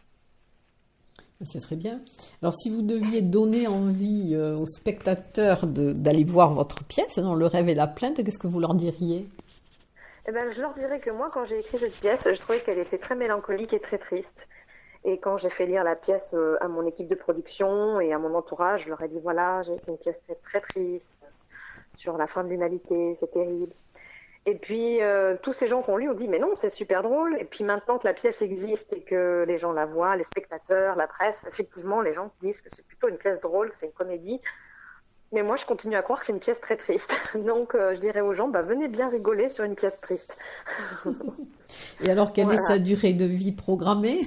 C'est 1.42 1.60
très 1.60 1.76
bien. 1.76 2.00
Alors, 2.42 2.52
si 2.52 2.68
vous 2.68 2.82
deviez 2.82 3.22
donner 3.22 3.66
envie 3.66 4.34
euh, 4.34 4.56
aux 4.56 4.66
spectateurs 4.66 5.66
d'aller 5.66 6.24
voir 6.24 6.52
votre 6.52 6.84
pièce, 6.84 7.18
dans 7.18 7.34
Le 7.34 7.46
rêve 7.46 7.68
et 7.70 7.74
la 7.74 7.86
plainte, 7.86 8.22
qu'est-ce 8.22 8.38
que 8.38 8.46
vous 8.46 8.60
leur 8.60 8.74
diriez? 8.74 9.26
Eh 10.28 10.32
ben, 10.32 10.50
Je 10.50 10.60
leur 10.60 10.74
dirais 10.74 11.00
que 11.00 11.10
moi, 11.10 11.30
quand 11.32 11.46
j'ai 11.46 11.60
écrit 11.60 11.78
cette 11.78 11.98
pièce, 11.98 12.28
je 12.30 12.38
trouvais 12.40 12.60
qu'elle 12.60 12.78
était 12.78 12.98
très 12.98 13.16
mélancolique 13.16 13.72
et 13.72 13.80
très 13.80 13.96
triste. 13.96 14.48
Et 15.04 15.18
quand 15.18 15.38
j'ai 15.38 15.48
fait 15.48 15.64
lire 15.64 15.82
la 15.82 15.96
pièce 15.96 16.34
euh, 16.34 16.58
à 16.60 16.68
mon 16.68 16.86
équipe 16.86 17.08
de 17.08 17.14
production 17.14 18.00
et 18.00 18.12
à 18.12 18.18
mon 18.18 18.34
entourage, 18.34 18.84
je 18.84 18.90
leur 18.90 19.02
ai 19.02 19.08
dit 19.08 19.20
voilà, 19.20 19.62
j'ai 19.62 19.78
fait 19.78 19.92
une 19.92 19.98
pièce 19.98 20.20
très, 20.42 20.60
triste 20.60 21.10
sur 21.96 22.18
la 22.18 22.26
fin 22.26 22.44
de 22.44 22.50
l'humanité, 22.50 23.14
c'est 23.14 23.30
terrible. 23.30 23.72
Et 24.46 24.54
puis 24.54 25.02
euh, 25.02 25.36
tous 25.42 25.52
ces 25.52 25.66
gens 25.66 25.82
qui 25.82 25.90
ont 25.90 25.96
lu 25.96 26.08
ont 26.08 26.14
dit 26.14 26.28
mais 26.28 26.38
non, 26.38 26.54
c'est 26.54 26.70
super 26.70 27.02
drôle. 27.02 27.36
Et 27.38 27.44
puis 27.44 27.64
maintenant 27.64 27.98
que 27.98 28.06
la 28.06 28.14
pièce 28.14 28.42
existe 28.42 28.92
et 28.92 29.02
que 29.02 29.44
les 29.46 29.58
gens 29.58 29.72
la 29.72 29.84
voient, 29.84 30.16
les 30.16 30.22
spectateurs, 30.22 30.96
la 30.96 31.06
presse, 31.06 31.44
effectivement, 31.46 32.00
les 32.00 32.14
gens 32.14 32.32
disent 32.40 32.62
que 32.62 32.68
c'est 32.70 32.86
plutôt 32.86 33.08
une 33.08 33.18
pièce 33.18 33.40
drôle, 33.40 33.70
que 33.70 33.78
c'est 33.78 33.86
une 33.86 33.92
comédie. 33.92 34.40
Mais 35.32 35.44
moi, 35.44 35.54
je 35.54 35.64
continue 35.64 35.94
à 35.94 36.02
croire 36.02 36.18
que 36.18 36.26
c'est 36.26 36.32
une 36.32 36.40
pièce 36.40 36.60
très 36.60 36.76
triste. 36.76 37.12
Donc, 37.46 37.74
euh, 37.74 37.94
je 37.94 38.00
dirais 38.00 38.20
aux 38.20 38.34
gens, 38.34 38.48
bah, 38.48 38.62
venez 38.62 38.88
bien 38.88 39.08
rigoler 39.08 39.48
sur 39.48 39.64
une 39.64 39.76
pièce 39.76 40.00
triste. 40.00 40.36
et 42.00 42.10
alors, 42.10 42.32
quelle 42.32 42.50
est 42.50 42.56
sa 42.56 42.80
durée 42.80 43.12
de 43.12 43.26
vie 43.26 43.52
programmée? 43.52 44.26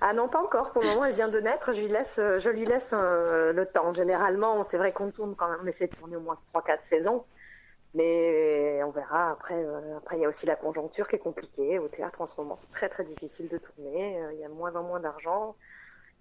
Ah 0.00 0.12
non, 0.14 0.28
pas 0.28 0.42
encore. 0.42 0.72
Pour 0.72 0.82
le 0.82 0.88
moment, 0.88 1.04
elle 1.04 1.14
vient 1.14 1.28
de 1.28 1.38
naître. 1.38 1.72
Je 1.72 1.82
lui 1.82 1.88
laisse, 1.88 2.18
euh, 2.18 2.40
je 2.40 2.50
lui 2.50 2.66
laisse 2.66 2.90
euh, 2.92 3.52
le 3.52 3.64
temps. 3.66 3.92
Généralement, 3.92 4.64
c'est 4.64 4.76
vrai 4.76 4.90
qu'on 4.90 5.10
tourne 5.10 5.36
quand 5.36 5.48
même. 5.48 5.60
On 5.62 5.66
essaie 5.66 5.86
de 5.86 5.94
tourner 5.94 6.16
au 6.16 6.20
moins 6.20 6.38
3-4 6.52 6.78
saisons. 6.80 7.24
Mais 7.94 8.82
on 8.84 8.90
verra. 8.90 9.28
Après, 9.28 9.62
euh, 9.62 9.96
après, 9.96 10.16
il 10.16 10.22
y 10.22 10.24
a 10.24 10.28
aussi 10.28 10.46
la 10.46 10.56
conjoncture 10.56 11.08
qui 11.08 11.16
est 11.16 11.20
compliquée. 11.20 11.78
Au 11.78 11.88
théâtre, 11.88 12.20
en 12.20 12.26
ce 12.26 12.40
moment, 12.40 12.56
c'est 12.56 12.70
très 12.70 12.88
très 12.88 13.04
difficile 13.04 13.48
de 13.48 13.58
tourner. 13.58 14.20
Il 14.34 14.40
y 14.40 14.44
a 14.44 14.48
de 14.48 14.54
moins 14.54 14.76
en 14.76 14.82
moins 14.82 15.00
d'argent. 15.00 15.56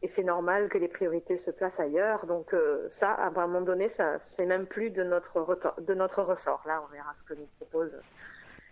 Et 0.04 0.08
c'est 0.08 0.24
normal 0.24 0.70
que 0.70 0.78
les 0.78 0.88
priorités 0.88 1.38
se 1.38 1.50
placent 1.50 1.80
ailleurs. 1.80 2.26
Donc 2.28 2.56
ça, 2.88 3.12
à 3.12 3.28
un 3.28 3.32
moment 3.32 3.62
donné, 3.62 3.90
ça, 3.90 4.20
c'est 4.20 4.46
même 4.46 4.68
plus 4.68 4.92
de 4.92 5.04
notre, 5.04 5.46
de 5.82 5.94
notre 5.94 6.22
ressort. 6.22 6.64
Là, 6.68 6.84
on 6.88 6.94
verra 6.94 7.14
ce 7.16 7.24
que 7.24 7.34
nous 7.34 7.48
propose 7.58 7.98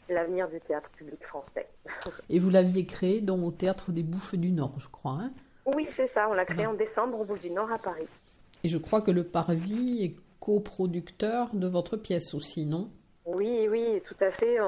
l'avenir 0.10 0.50
du 0.50 0.60
théâtre 0.60 0.92
public 0.92 1.24
français. 1.26 1.68
Et 2.30 2.40
vous 2.40 2.50
l'aviez 2.50 2.86
créé 2.86 3.22
donc 3.22 3.42
au 3.44 3.52
théâtre 3.52 3.92
des 3.92 4.04
Bouffes 4.04 4.36
du 4.36 4.52
Nord, 4.52 4.80
je 4.80 4.88
crois. 4.88 5.18
Hein? 5.22 5.32
Oui, 5.66 5.88
c'est 5.90 6.08
ça. 6.08 6.30
On 6.30 6.34
l'a 6.34 6.46
créé 6.46 6.66
en 6.66 6.74
décembre 6.74 7.20
au 7.20 7.26
Bouffes 7.26 7.42
du 7.42 7.52
Nord 7.52 7.72
à 7.72 7.80
Paris. 7.80 8.08
Et 8.64 8.68
je 8.68 8.78
crois 8.78 9.02
que 9.02 9.12
le 9.12 9.24
Parvis 9.24 10.06
est 10.06 10.25
coproducteur 10.46 11.50
de 11.54 11.68
votre 11.68 11.98
pièce 11.98 12.36
aussi, 12.36 12.68
non? 12.68 12.92
Oui, 13.26 13.68
oui, 13.68 14.00
tout 14.06 14.16
à 14.20 14.30
fait. 14.30 14.60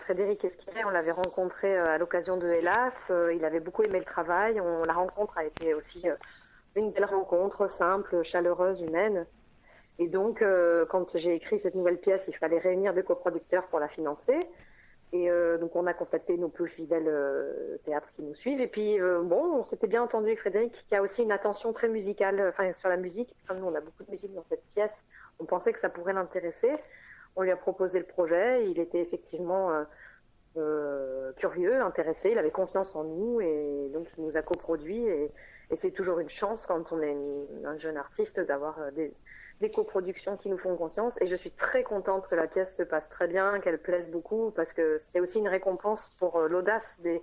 Frédéric 0.00 0.44
Esquiret, 0.44 0.84
on 0.84 0.90
l'avait 0.90 1.12
rencontré 1.12 1.78
euh, 1.78 1.94
à 1.94 1.98
l'occasion 1.98 2.36
de 2.36 2.48
Hélas. 2.48 3.10
Euh, 3.10 3.32
il 3.32 3.44
avait 3.44 3.60
beaucoup 3.60 3.84
aimé 3.84 4.00
le 4.00 4.04
travail. 4.04 4.60
la 4.84 4.92
rencontre 4.92 5.38
a 5.38 5.44
été 5.44 5.72
aussi 5.74 6.08
euh, 6.08 6.16
une 6.74 6.90
belle 6.90 7.04
rencontre, 7.04 7.70
simple, 7.70 8.24
chaleureuse, 8.24 8.82
humaine. 8.82 9.24
Et 10.00 10.08
donc, 10.08 10.42
quand 10.88 11.14
j'ai 11.18 11.34
écrit 11.34 11.60
cette 11.60 11.74
nouvelle 11.74 11.98
pièce, 12.00 12.26
il 12.26 12.32
fallait 12.32 12.58
réunir 12.58 12.94
des 12.94 13.02
coproducteurs 13.02 13.66
pour 13.68 13.80
la 13.80 13.88
financer. 13.88 14.34
Et 15.12 15.28
euh, 15.28 15.58
donc 15.58 15.74
on 15.74 15.86
a 15.86 15.94
contacté 15.94 16.36
nos 16.36 16.48
plus 16.48 16.68
fidèles 16.68 17.08
euh, 17.08 17.78
théâtres 17.84 18.10
qui 18.10 18.22
nous 18.22 18.34
suivent. 18.34 18.60
Et 18.60 18.68
puis 18.68 19.00
euh, 19.00 19.22
bon, 19.22 19.58
on 19.58 19.62
s'était 19.64 19.88
bien 19.88 20.02
entendu 20.02 20.26
avec 20.26 20.38
Frédéric, 20.38 20.84
qui 20.88 20.94
a 20.94 21.02
aussi 21.02 21.22
une 21.22 21.32
attention 21.32 21.72
très 21.72 21.88
musicale, 21.88 22.46
enfin 22.48 22.72
sur 22.74 22.88
la 22.88 22.96
musique. 22.96 23.34
Comme 23.48 23.58
nous 23.58 23.66
on 23.66 23.74
a 23.74 23.80
beaucoup 23.80 24.04
de 24.04 24.10
musique 24.10 24.32
dans 24.34 24.44
cette 24.44 24.64
pièce, 24.68 25.04
on 25.40 25.46
pensait 25.46 25.72
que 25.72 25.80
ça 25.80 25.90
pourrait 25.90 26.12
l'intéresser. 26.12 26.70
On 27.34 27.42
lui 27.42 27.50
a 27.50 27.56
proposé 27.56 27.98
le 27.98 28.06
projet. 28.06 28.68
Il 28.68 28.78
était 28.78 29.00
effectivement 29.00 29.84
curieux, 31.36 31.80
intéressé. 31.80 32.30
Il 32.32 32.38
avait 32.38 32.50
confiance 32.50 32.96
en 32.96 33.04
nous 33.04 33.40
et 33.40 33.88
donc 33.92 34.08
il 34.18 34.24
nous 34.24 34.36
a 34.36 34.42
coproduit. 34.42 35.04
Et, 35.06 35.30
et 35.70 35.76
c'est 35.76 35.92
toujours 35.92 36.18
une 36.18 36.28
chance 36.28 36.66
quand 36.66 36.92
on 36.92 37.00
est 37.00 37.16
un 37.64 37.76
jeune 37.76 37.96
artiste 37.96 38.40
d'avoir 38.40 38.92
des 38.92 39.14
des 39.60 39.70
coproductions 39.70 40.36
qui 40.36 40.48
nous 40.48 40.56
font 40.56 40.76
confiance. 40.76 41.20
Et 41.20 41.26
je 41.26 41.36
suis 41.36 41.50
très 41.50 41.82
contente 41.82 42.28
que 42.28 42.34
la 42.34 42.46
pièce 42.46 42.76
se 42.76 42.82
passe 42.82 43.08
très 43.08 43.28
bien, 43.28 43.60
qu'elle 43.60 43.78
plaise 43.78 44.10
beaucoup, 44.10 44.50
parce 44.50 44.72
que 44.72 44.96
c'est 44.98 45.20
aussi 45.20 45.38
une 45.38 45.48
récompense 45.48 46.16
pour 46.18 46.36
euh, 46.36 46.48
l'audace 46.48 46.98
des, 47.00 47.22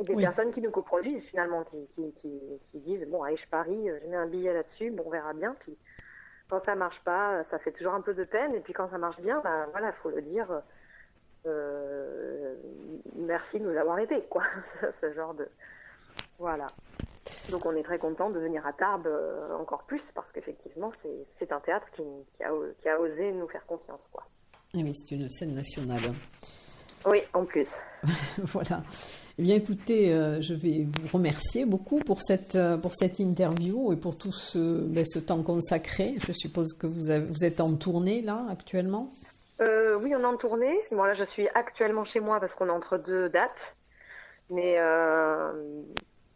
des 0.00 0.14
personnes 0.16 0.50
qui 0.50 0.62
nous 0.62 0.70
coproduisent 0.70 1.26
finalement, 1.26 1.64
qui, 1.64 1.86
qui, 1.88 2.12
qui, 2.14 2.78
disent 2.80 3.06
bon, 3.10 3.22
allez, 3.22 3.36
je 3.36 3.48
parie, 3.48 3.90
euh, 3.90 3.98
je 4.02 4.08
mets 4.08 4.16
un 4.16 4.26
billet 4.26 4.52
là-dessus, 4.52 4.90
bon, 4.90 5.04
on 5.06 5.10
verra 5.10 5.34
bien. 5.34 5.54
Puis 5.60 5.76
quand 6.48 6.58
ça 6.58 6.74
marche 6.74 7.04
pas, 7.04 7.44
ça 7.44 7.58
fait 7.58 7.72
toujours 7.72 7.92
un 7.92 8.00
peu 8.00 8.14
de 8.14 8.24
peine. 8.24 8.54
Et 8.54 8.60
puis 8.60 8.72
quand 8.72 8.88
ça 8.90 8.98
marche 8.98 9.20
bien, 9.20 9.40
ben 9.42 9.68
voilà, 9.72 9.92
faut 9.92 10.10
le 10.10 10.22
dire. 10.22 10.62
Euh, 11.46 12.54
merci 13.16 13.60
de 13.60 13.64
nous 13.64 13.76
avoir 13.76 13.98
aidés, 13.98 14.24
quoi. 14.28 14.42
Ce 15.00 15.12
genre 15.12 15.34
de 15.34 15.48
voilà. 16.38 16.68
Donc 17.50 17.66
on 17.66 17.74
est 17.74 17.82
très 17.82 17.98
content 17.98 18.30
de 18.30 18.38
venir 18.38 18.64
à 18.66 18.72
Tarbes 18.72 19.06
euh, 19.06 19.56
encore 19.58 19.82
plus 19.84 20.12
parce 20.14 20.32
qu'effectivement 20.32 20.92
c'est 21.38 21.52
un 21.52 21.60
théâtre 21.60 21.88
qui, 21.92 22.02
a, 22.44 23.00
osé 23.00 23.32
nous 23.32 23.48
faire 23.48 23.66
confiance. 23.66 24.08
Quoi. 24.12 24.24
Et 24.74 24.82
oui, 24.82 24.94
c'est 24.94 25.16
une 25.16 25.28
scène 25.28 25.54
nationale. 25.54 26.14
Oui, 27.06 27.18
en 27.32 27.44
plus. 27.44 27.74
voilà. 28.38 28.82
Eh 29.38 29.42
bien 29.42 29.54
écoutez, 29.54 30.12
euh, 30.12 30.40
je 30.40 30.52
vais 30.52 30.84
vous 30.84 31.08
remercier 31.12 31.64
beaucoup 31.64 32.00
pour 32.00 32.22
cette, 32.22 32.56
euh, 32.56 32.76
pour 32.76 32.94
cette 32.94 33.18
interview 33.18 33.92
et 33.92 33.96
pour 33.96 34.16
tout 34.16 34.32
ce, 34.32 34.84
ben, 34.86 35.04
ce 35.04 35.18
temps 35.18 35.42
consacré. 35.42 36.14
Je 36.18 36.32
suppose 36.32 36.72
que 36.72 36.86
vous, 36.86 37.02
vous 37.28 37.44
êtes 37.44 37.60
en 37.60 37.74
tournée 37.76 38.20
là 38.20 38.46
actuellement? 38.50 39.10
Oui, 39.60 40.14
on 40.14 40.20
est 40.20 40.24
en 40.24 40.36
tournée. 40.36 40.76
Bon, 40.92 41.04
là 41.04 41.12
je 41.12 41.24
suis 41.24 41.48
actuellement 41.54 42.04
chez 42.04 42.20
moi 42.20 42.40
parce 42.40 42.54
qu'on 42.54 42.68
est 42.68 42.72
entre 42.72 42.98
deux 42.98 43.28
dates. 43.28 43.76
Mais 44.50 44.78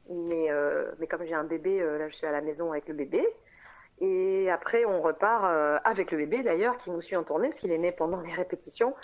mais, 0.09 0.51
euh, 0.51 0.91
mais 0.99 1.07
comme 1.07 1.25
j'ai 1.25 1.35
un 1.35 1.45
bébé, 1.45 1.81
euh, 1.81 1.99
là 1.99 2.09
je 2.09 2.17
suis 2.17 2.27
à 2.27 2.33
la 2.33 2.41
maison 2.41 2.73
avec 2.73 2.89
le 2.89 2.95
bébé. 2.95 3.25
Et 4.01 4.51
après, 4.51 4.85
on 4.85 5.01
repart 5.01 5.45
euh, 5.45 5.79
avec 5.85 6.11
le 6.11 6.19
bébé 6.19 6.43
d'ailleurs, 6.43 6.77
qui 6.79 6.91
nous 6.91 7.01
suit 7.01 7.17
en 7.17 7.23
tournée, 7.23 7.49
parce 7.49 7.61
qu'il 7.61 7.73
est 7.73 7.79
né 7.79 7.93
pendant 7.93 8.21
les 8.21 8.33
répétitions. 8.33 8.95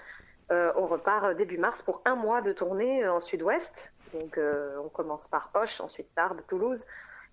on 0.50 0.86
repart 0.86 1.36
début 1.36 1.58
mars 1.58 1.82
pour 1.82 2.02
un 2.04 2.16
mois 2.16 2.40
de 2.40 2.52
tournée 2.52 3.06
en 3.08 3.20
sud-ouest. 3.20 3.94
Donc 4.14 4.38
on 4.84 4.88
commence 4.88 5.28
par 5.28 5.50
Hoche, 5.54 5.80
ensuite 5.80 6.08
Tarbes, 6.14 6.40
Toulouse. 6.48 6.84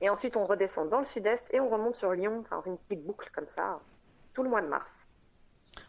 Et 0.01 0.09
ensuite 0.09 0.35
on 0.35 0.45
redescend 0.45 0.89
dans 0.89 0.99
le 0.99 1.05
sud-est 1.05 1.53
et 1.53 1.59
on 1.61 1.69
remonte 1.69 1.95
sur 1.95 2.11
Lyon, 2.11 2.43
enfin 2.45 2.61
une 2.65 2.77
petite 2.77 3.05
boucle 3.05 3.29
comme 3.33 3.47
ça, 3.47 3.79
tout 4.33 4.43
le 4.43 4.49
mois 4.49 4.61
de 4.61 4.67
mars. 4.67 5.04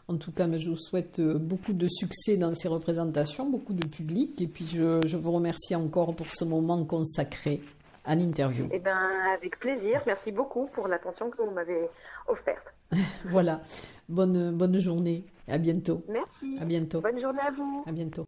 En 0.09 0.17
tout 0.17 0.31
cas, 0.31 0.47
je 0.57 0.71
vous 0.71 0.77
souhaite 0.77 1.21
beaucoup 1.21 1.73
de 1.73 1.89
succès 1.89 2.37
dans 2.37 2.55
ces 2.55 2.69
représentations, 2.69 3.51
beaucoup 3.51 3.73
de 3.73 3.85
public. 3.85 4.41
Et 4.41 4.47
puis, 4.47 4.65
je, 4.65 5.05
je 5.05 5.17
vous 5.17 5.33
remercie 5.33 5.75
encore 5.75 6.15
pour 6.15 6.31
ce 6.31 6.45
moment 6.45 6.85
consacré 6.85 7.61
à 8.07 8.15
l'interview. 8.15 8.69
Eh 8.73 8.79
ben, 8.79 9.11
avec 9.35 9.59
plaisir. 9.59 10.01
Merci 10.07 10.33
beaucoup 10.33 10.69
pour 10.75 10.89
l'attention 10.89 11.31
que 11.31 11.43
vous 11.43 11.51
m'avez 11.51 11.89
offerte. 12.29 12.73
voilà. 13.25 13.61
Bonne, 14.09 14.53
bonne 14.53 14.79
journée. 14.79 15.25
À 15.49 15.59
bientôt. 15.59 16.03
Merci. 16.09 16.59
À 16.61 16.65
bientôt. 16.65 17.01
Bonne 17.01 17.21
journée 17.21 17.43
à 17.43 17.51
vous. 17.51 17.85
À 17.87 17.93
bientôt. 17.93 18.27